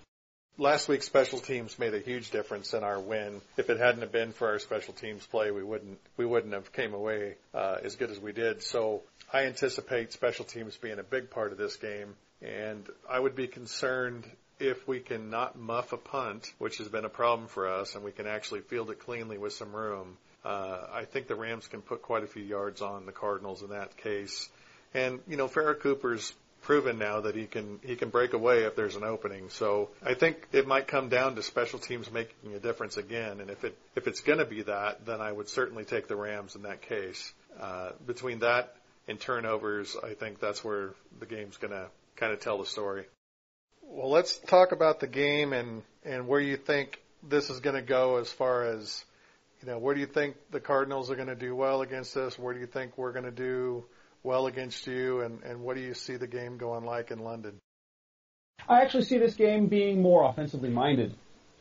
last 0.57 0.89
week's 0.89 1.05
special 1.05 1.39
teams 1.39 1.79
made 1.79 1.93
a 1.93 1.99
huge 1.99 2.31
difference 2.31 2.73
in 2.73 2.83
our 2.83 2.99
win. 2.99 3.41
If 3.57 3.69
it 3.69 3.79
hadn't 3.79 4.01
have 4.01 4.11
been 4.11 4.33
for 4.33 4.49
our 4.49 4.59
special 4.59 4.93
teams 4.93 5.25
play, 5.25 5.51
we 5.51 5.63
wouldn't 5.63 5.99
we 6.17 6.25
wouldn't 6.25 6.53
have 6.53 6.71
came 6.73 6.93
away 6.93 7.35
uh, 7.53 7.77
as 7.83 7.95
good 7.95 8.11
as 8.11 8.19
we 8.19 8.33
did. 8.33 8.61
So 8.61 9.03
I 9.31 9.45
anticipate 9.45 10.11
special 10.11 10.45
teams 10.45 10.75
being 10.77 10.99
a 10.99 11.03
big 11.03 11.29
part 11.29 11.51
of 11.51 11.57
this 11.57 11.77
game, 11.77 12.15
and 12.41 12.85
I 13.09 13.19
would 13.19 13.35
be 13.35 13.47
concerned 13.47 14.25
if 14.59 14.87
we 14.87 14.99
can 14.99 15.29
not 15.29 15.57
muff 15.57 15.93
a 15.93 15.97
punt, 15.97 16.51
which 16.57 16.77
has 16.77 16.87
been 16.87 17.05
a 17.05 17.09
problem 17.09 17.47
for 17.47 17.67
us, 17.67 17.95
and 17.95 18.03
we 18.03 18.11
can 18.11 18.27
actually 18.27 18.61
field 18.61 18.89
it 18.89 18.99
cleanly 18.99 19.37
with 19.37 19.53
some 19.53 19.73
room. 19.73 20.17
Uh, 20.43 20.79
I 20.91 21.05
think 21.05 21.27
the 21.27 21.35
Rams 21.35 21.67
can 21.67 21.81
put 21.81 22.01
quite 22.01 22.23
a 22.23 22.27
few 22.27 22.43
yards 22.43 22.81
on 22.81 23.05
the 23.05 23.11
Cardinals 23.11 23.61
in 23.61 23.69
that 23.69 23.97
case. 23.97 24.49
And 24.93 25.19
you 25.27 25.37
know, 25.37 25.47
Pharoh 25.47 25.75
Cooper's 25.75 26.33
proven 26.61 26.97
now 26.97 27.21
that 27.21 27.35
he 27.35 27.45
can 27.45 27.79
he 27.83 27.95
can 27.95 28.09
break 28.09 28.33
away 28.33 28.63
if 28.63 28.75
there's 28.75 28.95
an 28.95 29.03
opening. 29.03 29.49
So 29.49 29.89
I 30.03 30.13
think 30.13 30.47
it 30.51 30.67
might 30.67 30.87
come 30.87 31.09
down 31.09 31.35
to 31.35 31.43
special 31.43 31.79
teams 31.79 32.11
making 32.11 32.53
a 32.53 32.59
difference 32.59 32.97
again. 32.97 33.39
And 33.39 33.49
if 33.49 33.63
it 33.63 33.77
if 33.95 34.07
it's 34.07 34.21
going 34.21 34.39
to 34.39 34.45
be 34.45 34.63
that, 34.63 35.05
then 35.05 35.21
I 35.21 35.31
would 35.31 35.49
certainly 35.49 35.85
take 35.85 36.07
the 36.07 36.15
Rams 36.15 36.55
in 36.55 36.63
that 36.63 36.81
case. 36.81 37.33
Uh, 37.59 37.91
between 38.05 38.39
that 38.39 38.75
and 39.07 39.19
turnovers, 39.19 39.95
I 40.01 40.13
think 40.13 40.39
that's 40.39 40.63
where 40.63 40.91
the 41.19 41.25
game's 41.25 41.57
going 41.57 41.73
to 41.73 41.87
kind 42.19 42.33
of 42.33 42.39
tell 42.39 42.57
the 42.57 42.65
story. 42.65 43.05
Well, 43.81 44.09
let's 44.09 44.37
talk 44.39 44.71
about 44.71 44.99
the 44.99 45.07
game 45.07 45.53
and 45.53 45.83
and 46.03 46.27
where 46.27 46.39
you 46.39 46.57
think 46.57 47.01
this 47.27 47.49
is 47.49 47.59
going 47.59 47.75
to 47.75 47.81
go 47.81 48.17
as 48.17 48.29
far 48.31 48.65
as 48.65 49.03
you 49.61 49.67
know. 49.67 49.77
Where 49.77 49.93
do 49.95 50.01
you 50.01 50.07
think 50.07 50.35
the 50.51 50.59
Cardinals 50.59 51.09
are 51.09 51.15
going 51.15 51.27
to 51.27 51.35
do 51.35 51.55
well 51.55 51.81
against 51.81 52.15
us? 52.17 52.37
Where 52.37 52.53
do 52.53 52.59
you 52.59 52.67
think 52.67 52.97
we're 52.97 53.11
going 53.11 53.25
to 53.25 53.31
do 53.31 53.85
well 54.23 54.47
against 54.47 54.85
you, 54.85 55.21
and, 55.21 55.41
and 55.43 55.61
what 55.61 55.75
do 55.75 55.81
you 55.81 55.93
see 55.93 56.17
the 56.17 56.27
game 56.27 56.57
going 56.57 56.85
like 56.85 57.11
in 57.11 57.19
London? 57.19 57.59
I 58.67 58.81
actually 58.81 59.05
see 59.05 59.17
this 59.17 59.35
game 59.35 59.67
being 59.67 60.01
more 60.01 60.29
offensively 60.29 60.69
minded. 60.69 61.15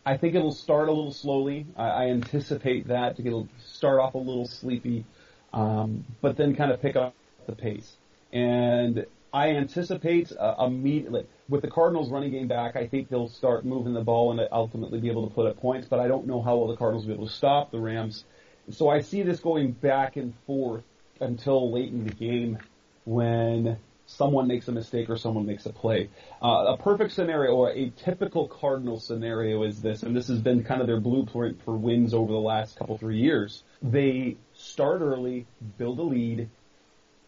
I 0.05 0.16
think 0.16 0.35
it'll 0.35 0.53
start 0.53 0.88
a 0.88 0.92
little 0.92 1.12
slowly. 1.12 1.66
I, 1.77 1.88
I 1.88 2.03
anticipate 2.07 2.88
that 2.88 3.21
it'll 3.21 3.49
start 3.64 4.01
off 4.01 4.14
a 4.14 4.18
little 4.18 4.47
sleepy, 4.47 5.05
um, 5.53 6.05
but 6.21 6.37
then 6.37 6.57
kind 6.57 6.73
of 6.73 6.83
pick 6.83 6.97
up 6.97 7.14
the 7.47 7.53
pace. 7.53 7.97
And 8.33 9.07
I 9.33 9.51
anticipate 9.51 10.33
uh, 10.33 10.55
immediately 10.61 11.27
with 11.49 11.62
the 11.62 11.69
Cardinals 11.69 12.11
running 12.11 12.31
game 12.31 12.49
back. 12.49 12.77
I 12.77 12.87
think 12.87 13.09
they'll 13.09 13.29
start 13.29 13.64
moving 13.64 13.95
the 13.95 14.03
ball 14.03 14.31
and 14.31 14.49
ultimately 14.51 15.01
be 15.01 15.11
able 15.11 15.29
to 15.29 15.35
put 15.35 15.47
up 15.47 15.59
points. 15.59 15.87
But 15.88 16.01
I 16.01 16.09
don't 16.09 16.27
know 16.27 16.43
how 16.43 16.57
well 16.57 16.69
the 16.69 16.77
Cardinals 16.77 17.05
will 17.05 17.14
be 17.14 17.14
able 17.14 17.29
to 17.29 17.35
stop 17.35 17.71
the 17.71 17.79
Rams. 17.79 18.25
So 18.71 18.88
I 18.88 19.01
see 19.01 19.23
this 19.23 19.41
going 19.41 19.73
back 19.73 20.17
and 20.17 20.35
forth 20.47 20.85
until 21.21 21.73
late 21.73 21.93
in 21.93 22.05
the 22.05 22.12
game 22.12 22.59
when 23.05 23.79
someone 24.07 24.47
makes 24.49 24.67
a 24.69 24.73
mistake 24.73 25.11
or 25.11 25.17
someone 25.17 25.47
makes 25.47 25.67
a 25.67 25.73
play. 25.73 26.09
Uh, 26.43 26.75
a 26.75 26.77
perfect 26.79 27.12
scenario 27.12 27.53
or 27.53 27.71
a 27.71 27.91
typical 27.91 28.49
Cardinal 28.49 28.99
scenario 28.99 29.62
is 29.62 29.83
this, 29.83 30.03
and 30.03 30.17
this 30.17 30.29
has 30.29 30.41
been 30.41 30.64
kind 30.64 30.81
of 30.81 30.87
their 30.87 31.01
blueprint 31.01 31.62
for 31.62 31.77
wins 31.77 32.14
over 32.14 32.33
the 32.33 32.38
last 32.38 32.77
couple 32.79 32.97
three 32.97 33.19
years. 33.19 33.62
They 33.83 34.37
start 34.55 35.03
early, 35.03 35.47
build 35.77 35.99
a 35.99 36.03
lead, 36.03 36.49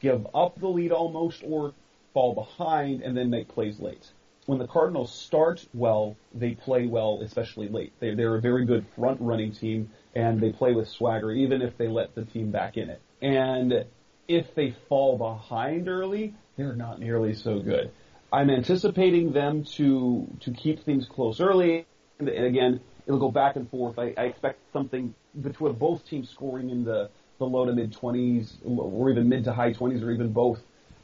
give 0.00 0.26
up 0.34 0.58
the 0.58 0.68
lead 0.68 0.92
almost 0.92 1.42
or 1.44 1.74
fall 2.12 2.34
behind, 2.34 3.02
and 3.02 3.16
then 3.16 3.30
make 3.30 3.48
plays 3.48 3.80
late. 3.80 4.08
When 4.46 4.58
the 4.58 4.66
Cardinals 4.66 5.12
start 5.14 5.66
well, 5.74 6.16
they 6.34 6.52
play 6.52 6.86
well, 6.86 7.20
especially 7.22 7.68
late. 7.68 7.92
They, 8.00 8.14
they're 8.14 8.36
a 8.36 8.40
very 8.40 8.64
good 8.64 8.86
front 8.96 9.20
running 9.20 9.52
team, 9.52 9.90
and 10.14 10.40
they 10.40 10.50
play 10.50 10.72
with 10.72 10.88
swagger, 10.88 11.30
even 11.30 11.62
if 11.62 11.76
they 11.76 11.88
let 11.88 12.14
the 12.14 12.24
team 12.24 12.50
back 12.50 12.76
in 12.76 12.90
it. 12.90 13.00
And 13.22 13.84
if 14.26 14.54
they 14.54 14.74
fall 14.88 15.18
behind 15.18 15.88
early, 15.88 16.34
they're 16.56 16.74
not 16.74 16.98
nearly 16.98 17.34
so 17.34 17.60
good. 17.60 17.92
I'm 18.32 18.50
anticipating 18.50 19.32
them 19.32 19.64
to 19.76 20.26
to 20.40 20.52
keep 20.52 20.84
things 20.84 21.06
close 21.06 21.40
early, 21.40 21.86
and, 22.18 22.28
again, 22.28 22.80
it'll 23.06 23.20
go 23.20 23.30
back 23.30 23.56
and 23.56 23.68
forth. 23.68 23.98
I, 23.98 24.14
I 24.16 24.24
expect 24.24 24.60
something 24.72 25.14
between 25.40 25.72
both 25.74 26.06
teams 26.06 26.30
scoring 26.30 26.70
in 26.70 26.84
the 26.84 27.10
the 27.38 27.46
low 27.46 27.64
to 27.64 27.72
mid 27.72 27.92
20s, 27.92 28.52
or 28.64 29.10
even 29.10 29.28
mid 29.28 29.44
to 29.44 29.52
high 29.52 29.72
20s, 29.72 30.02
or 30.02 30.10
even 30.12 30.32
both 30.32 30.60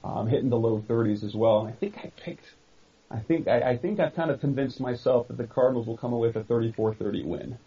um, 0.07 0.29
hitting 0.29 0.51
the 0.51 0.59
low 0.59 0.83
30s 0.89 1.25
as 1.25 1.35
well. 1.35 1.61
And 1.61 1.69
I 1.69 1.73
think 1.73 1.99
I 1.99 2.13
picked. 2.17 2.47
I 3.11 3.19
think 3.19 3.49
I, 3.49 3.61
I 3.71 3.77
think 3.77 4.01
I've 4.01 4.15
kind 4.15 4.31
of 4.31 4.41
convinced 4.41 4.81
myself 4.81 5.29
that 5.29 5.37
the 5.37 5.47
Cardinals 5.47 5.87
will 5.87 5.97
come 5.97 6.13
away 6.13 6.29
with 6.29 6.37
a 6.37 6.45
34-30 6.45 7.25
win. 7.25 7.59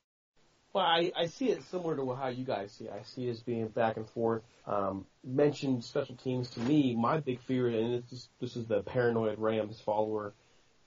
Well, 0.74 0.86
I, 0.86 1.12
I 1.16 1.26
see 1.26 1.50
it 1.50 1.64
similar 1.64 1.96
to 1.96 2.14
how 2.14 2.28
you 2.28 2.44
guys 2.44 2.72
see. 2.72 2.90
I 2.90 3.02
see 3.04 3.28
it 3.28 3.32
as 3.32 3.40
being 3.40 3.68
back 3.70 3.98
and 3.98 4.08
forth. 4.10 4.44
Um, 4.68 5.06
mentioned 5.24 5.84
special 5.84 6.16
teams 6.16 6.52
to 6.52 6.60
me. 6.60 6.96
My 6.96 7.20
big 7.20 7.42
fear, 7.42 7.70
and 7.70 8.04
this 8.04 8.12
is, 8.12 8.30
this 8.40 8.56
is 8.56 8.68
the 8.68 8.84
paranoid 8.84 9.40
Rams 9.40 9.80
follower 9.80 10.34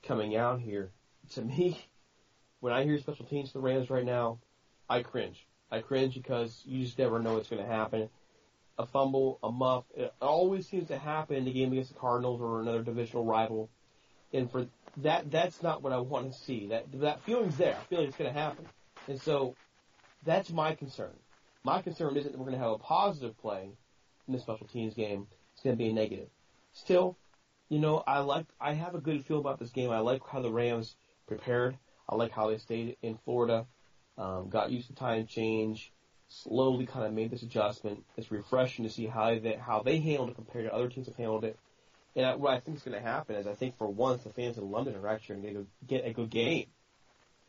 coming 0.04 0.36
out 0.36 0.60
here. 0.60 0.90
To 1.34 1.42
me, 1.42 1.80
when 2.60 2.72
I 2.72 2.84
hear 2.84 2.98
special 2.98 3.26
teams 3.26 3.50
for 3.50 3.58
the 3.58 3.64
Rams 3.64 3.90
right 3.90 4.04
now, 4.04 4.38
I 4.88 5.02
cringe. 5.02 5.46
I 5.70 5.80
cringe 5.80 6.14
because 6.14 6.62
you 6.64 6.84
just 6.84 6.98
never 6.98 7.18
know 7.18 7.34
what's 7.34 7.48
going 7.48 7.62
to 7.62 7.68
happen. 7.68 8.08
A 8.78 8.87
fumble, 8.87 9.38
a 9.42 9.52
muff, 9.52 9.85
it 9.94 10.12
always 10.20 10.66
seems 10.66 10.88
to 10.88 10.98
happen 10.98 11.37
in 11.37 11.44
the 11.44 11.52
game 11.52 11.72
against 11.72 11.92
the 11.92 11.98
Cardinals 11.98 12.40
or 12.40 12.61
another 12.61 12.82
divisional 12.82 13.24
rival. 13.24 13.68
And 14.32 14.50
for 14.50 14.66
that, 14.98 15.30
that's 15.30 15.62
not 15.62 15.82
what 15.82 15.92
I 15.92 15.98
want 15.98 16.32
to 16.32 16.38
see. 16.38 16.68
That 16.68 16.87
that 17.00 17.22
feeling's 17.22 17.56
there. 17.58 17.76
I 17.78 17.85
feel 17.85 17.98
like 18.00 18.08
it's 18.08 18.16
going 18.16 18.32
to 18.32 18.38
happen. 18.38 18.66
And 19.08 19.20
so 19.20 19.54
that's 20.24 20.50
my 20.50 20.74
concern. 20.74 21.12
My 21.64 21.82
concern 21.82 22.16
isn't 22.16 22.32
that 22.32 22.38
we're 22.38 22.46
going 22.46 22.58
to 22.58 22.64
have 22.64 22.72
a 22.72 22.78
positive 22.78 23.38
play 23.38 23.68
in 24.26 24.32
the 24.32 24.40
special 24.40 24.66
teams 24.66 24.94
game. 24.94 25.26
It's 25.54 25.62
going 25.62 25.76
to 25.76 25.78
be 25.78 25.90
a 25.90 25.92
negative. 25.92 26.28
Still, 26.72 27.16
you 27.68 27.78
know, 27.78 28.02
I 28.06 28.20
like, 28.20 28.46
I 28.61 28.72
have 28.72 28.94
a 28.94 29.00
good 29.00 29.24
feel 29.26 29.38
about 29.38 29.58
this 29.58 29.70
game. 29.70 29.90
I 29.90 29.98
like 29.98 30.22
how 30.26 30.40
the 30.40 30.50
Rams 30.50 30.96
prepared. 31.26 31.76
I 32.08 32.14
like 32.16 32.32
how 32.32 32.48
they 32.50 32.58
stayed 32.58 32.96
in 33.02 33.18
Florida, 33.24 33.66
um, 34.18 34.48
got 34.48 34.70
used 34.70 34.88
to 34.88 34.94
time 34.94 35.26
change, 35.26 35.92
slowly 36.33 36.87
kind 36.87 37.07
of 37.07 37.12
made 37.12 37.31
this 37.31 37.42
adjustment. 37.42 38.05
It's 38.16 38.31
refreshing 38.31 38.85
to 38.85 38.90
see 38.90 39.07
how 39.07 39.38
they, 39.38 39.55
how 39.55 39.83
they 39.83 39.99
handled 40.01 40.31
it 40.31 40.37
compared 40.37 40.64
to 40.66 40.75
other 40.75 40.88
teams 40.88 41.07
have 41.07 41.16
handled 41.16 41.45
it. 41.45 41.59
And 42.14 42.40
what 42.40 42.55
I 42.55 42.61
think 42.61 42.77
is 42.77 42.83
going 42.83 43.01
to 43.01 43.07
happen 43.07 43.37
is 43.37 43.47
I 43.47 43.55
think 43.55 43.77
for 43.79 43.88
once 43.88 44.23
the 44.23 44.31
fans 44.31 44.59
in 44.59 44.71
London 44.71 44.97
are 44.97 45.09
actually 45.09 45.40
going 45.40 45.55
to 45.55 45.66
get 45.87 46.07
a 46.07 46.12
good 46.12 46.31
game 46.31 46.66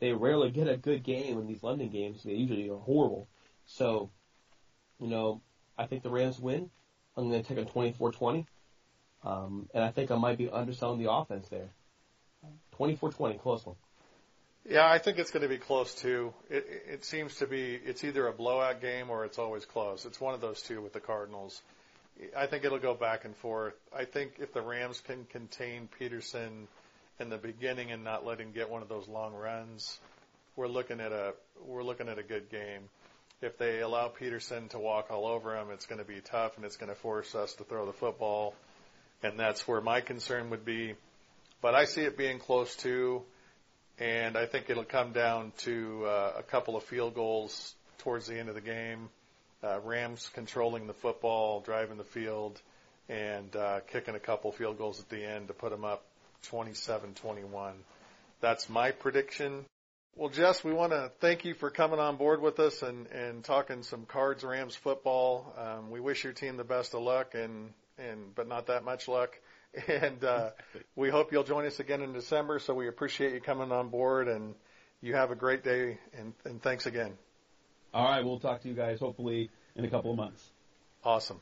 they 0.04 0.12
rarely 0.12 0.52
get 0.52 0.68
a 0.68 0.76
good 0.76 1.02
game 1.02 1.40
in 1.40 1.48
these 1.48 1.64
London 1.64 1.90
games. 1.90 2.24
They 2.24 2.34
usually 2.34 2.70
are 2.70 2.78
horrible. 2.78 3.30
So, 3.66 4.10
you 5.00 5.08
know, 5.08 5.42
I 5.78 5.86
think 5.86 6.04
the 6.04 6.10
Rams 6.10 6.40
win. 6.42 6.70
I'm 7.16 7.30
going 7.30 7.42
to 7.42 7.48
take 7.48 7.66
a 7.66 7.70
24-20. 7.70 8.46
Um, 9.24 9.70
and 9.74 9.82
I 9.82 9.92
think 9.92 10.12
I 10.12 10.18
might 10.18 10.38
be 10.38 10.50
underselling 10.50 11.02
the 11.02 11.10
offense 11.10 11.48
there. 11.48 11.70
24-20, 12.78 13.40
close 13.42 13.66
one. 13.66 13.78
Yeah, 14.70 14.90
I 14.90 14.98
think 14.98 15.20
it's 15.20 15.32
going 15.32 15.44
to 15.44 15.50
be 15.50 15.58
close 15.58 15.94
too. 15.94 16.34
It, 16.50 16.66
it 16.88 17.06
seems 17.06 17.36
to 17.38 17.48
be, 17.48 17.78
it's 17.84 18.04
either 18.04 18.28
a 18.28 18.32
blowout 18.32 18.80
game 18.80 19.10
or 19.10 19.26
it's 19.26 19.38
always 19.38 19.66
close. 19.66 20.06
It's 20.06 20.22
one 20.22 20.34
of 20.34 20.40
those 20.40 20.62
two 20.62 20.82
with 20.82 20.94
the 20.94 21.02
Cardinals. 21.02 21.62
I 22.38 22.46
think 22.46 22.64
it'll 22.64 22.80
go 22.80 22.94
back 22.94 23.26
and 23.26 23.36
forth. 23.36 23.74
I 23.96 24.06
think 24.06 24.34
if 24.40 24.54
the 24.54 24.62
Rams 24.62 25.02
can 25.02 25.26
contain 25.26 25.90
Peterson 26.00 26.68
in 27.20 27.30
the 27.30 27.38
beginning 27.38 27.92
and 27.92 28.04
not 28.04 28.26
let 28.26 28.40
him 28.40 28.52
get 28.54 28.70
one 28.70 28.82
of 28.82 28.88
those 28.88 29.08
long 29.08 29.34
runs, 29.34 30.00
we're 30.56 30.68
looking 30.68 31.02
at 31.02 31.12
a 31.12 31.34
we're 31.66 31.84
looking 31.84 32.08
at 32.08 32.20
a 32.20 32.24
good 32.24 32.50
game. 32.50 32.84
If 33.42 33.58
they 33.58 33.82
allow 33.82 34.08
Peterson 34.08 34.70
to 34.70 34.80
walk 34.80 35.08
all 35.10 35.26
over 35.26 35.58
him, 35.58 35.68
it's 35.72 35.86
going 35.86 36.00
to 36.00 36.06
be 36.06 36.22
tough 36.22 36.56
and 36.56 36.66
it's 36.66 36.78
going 36.78 36.90
to 36.90 36.96
force 36.96 37.36
us 37.36 37.54
to 37.56 37.64
throw 37.64 37.86
the 37.86 37.94
football, 37.94 38.54
and 39.24 39.38
that's 39.38 39.68
where 39.68 39.82
my 39.82 40.00
concern 40.00 40.50
would 40.52 40.64
be. 40.64 40.94
But 41.62 41.76
I 41.76 41.86
see 41.86 42.02
it 42.02 42.18
being 42.18 42.40
close 42.40 42.76
too, 42.76 43.24
and 44.00 44.38
I 44.38 44.46
think 44.46 44.70
it'll 44.70 44.84
come 44.84 45.12
down 45.12 45.52
to 45.60 46.06
uh, 46.06 46.34
a 46.38 46.44
couple 46.44 46.76
of 46.76 46.84
field 46.84 47.14
goals 47.14 47.76
towards 48.00 48.28
the 48.28 48.38
end 48.38 48.50
of 48.50 48.56
the 48.56 48.62
game. 48.62 49.10
Uh, 49.64 49.80
Rams 49.80 50.30
controlling 50.34 50.88
the 50.88 50.94
football, 50.94 51.62
driving 51.62 51.98
the 51.98 52.04
field, 52.04 52.62
and 53.08 53.56
uh, 53.56 53.80
kicking 53.92 54.16
a 54.16 54.20
couple 54.20 54.52
field 54.52 54.78
goals 54.78 55.00
at 55.00 55.10
the 55.10 55.24
end 55.24 55.48
to 55.48 55.54
put 55.54 55.72
them 55.72 55.86
up 55.86 56.04
27-21. 56.52 57.74
That's 58.42 58.70
my 58.70 58.92
prediction. 58.92 59.66
Well, 60.16 60.30
Jess, 60.30 60.64
we 60.64 60.74
want 60.74 60.92
to 60.92 61.12
thank 61.22 61.46
you 61.46 61.54
for 61.54 61.70
coming 61.70 62.00
on 62.00 62.18
board 62.18 62.42
with 62.42 62.60
us 62.60 62.84
and, 62.84 63.08
and 63.08 63.44
talking 63.44 63.84
some 63.84 64.06
Cards 64.06 64.44
Rams 64.44 64.76
football. 64.76 65.56
Um, 65.58 65.90
we 65.90 66.00
wish 66.00 66.24
your 66.24 66.34
team 66.34 66.58
the 66.58 66.64
best 66.64 66.94
of 66.94 67.02
luck 67.02 67.34
and, 67.34 67.70
and, 67.98 68.36
but 68.36 68.48
not 68.48 68.68
that 68.68 68.84
much 68.84 69.08
luck. 69.08 69.40
And, 69.88 70.24
uh, 70.24 70.52
we 70.96 71.10
hope 71.10 71.32
you'll 71.32 71.44
join 71.44 71.66
us 71.66 71.80
again 71.80 72.02
in 72.02 72.14
December. 72.14 72.60
So 72.60 72.74
we 72.74 72.88
appreciate 72.88 73.34
you 73.34 73.42
coming 73.42 73.72
on 73.72 73.90
board 73.90 74.28
and 74.28 74.54
you 75.02 75.16
have 75.16 75.32
a 75.32 75.36
great 75.36 75.64
day 75.64 75.98
and, 76.18 76.34
and 76.46 76.62
thanks 76.62 76.86
again. 76.86 77.14
All 77.94 78.06
right. 78.06 78.24
We'll 78.24 78.40
talk 78.40 78.62
to 78.62 78.68
you 78.68 78.76
guys 78.76 79.00
hopefully 79.00 79.50
in 79.76 79.86
a 79.86 79.90
couple 79.90 80.12
of 80.12 80.18
months. 80.18 80.44
Awesome. 81.04 81.42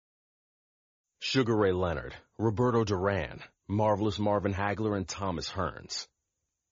Sugar 1.23 1.55
Ray 1.55 1.71
Leonard, 1.71 2.15
Roberto 2.39 2.83
Duran, 2.83 3.41
Marvelous 3.67 4.17
Marvin 4.17 4.55
Hagler, 4.55 4.97
and 4.97 5.07
Thomas 5.07 5.47
Hearns. 5.47 6.07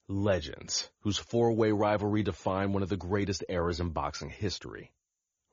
Legends, 0.08 0.90
whose 1.02 1.20
four-way 1.20 1.72
rivalry 1.72 2.24
defined 2.24 2.74
one 2.74 2.82
of 2.82 2.90
the 2.90 2.98
greatest 2.98 3.44
eras 3.48 3.80
in 3.80 3.90
boxing 3.90 4.32
history. 4.32 4.92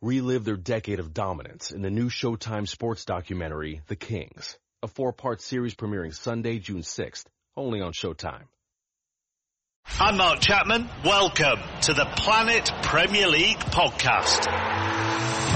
Relive 0.00 0.46
their 0.46 0.56
decade 0.56 0.98
of 0.98 1.12
dominance 1.12 1.72
in 1.72 1.82
the 1.82 1.90
new 1.90 2.08
Showtime 2.08 2.66
sports 2.66 3.04
documentary, 3.04 3.82
The 3.86 3.96
Kings, 3.96 4.56
a 4.82 4.88
four-part 4.88 5.42
series 5.42 5.74
premiering 5.74 6.14
Sunday, 6.14 6.58
June 6.58 6.80
6th, 6.80 7.26
only 7.54 7.82
on 7.82 7.92
Showtime. 7.92 8.44
I'm 10.00 10.16
Mark 10.16 10.40
Chapman. 10.40 10.88
Welcome 11.04 11.60
to 11.82 11.92
the 11.92 12.06
Planet 12.16 12.70
Premier 12.82 13.28
League 13.28 13.58
podcast. 13.58 14.46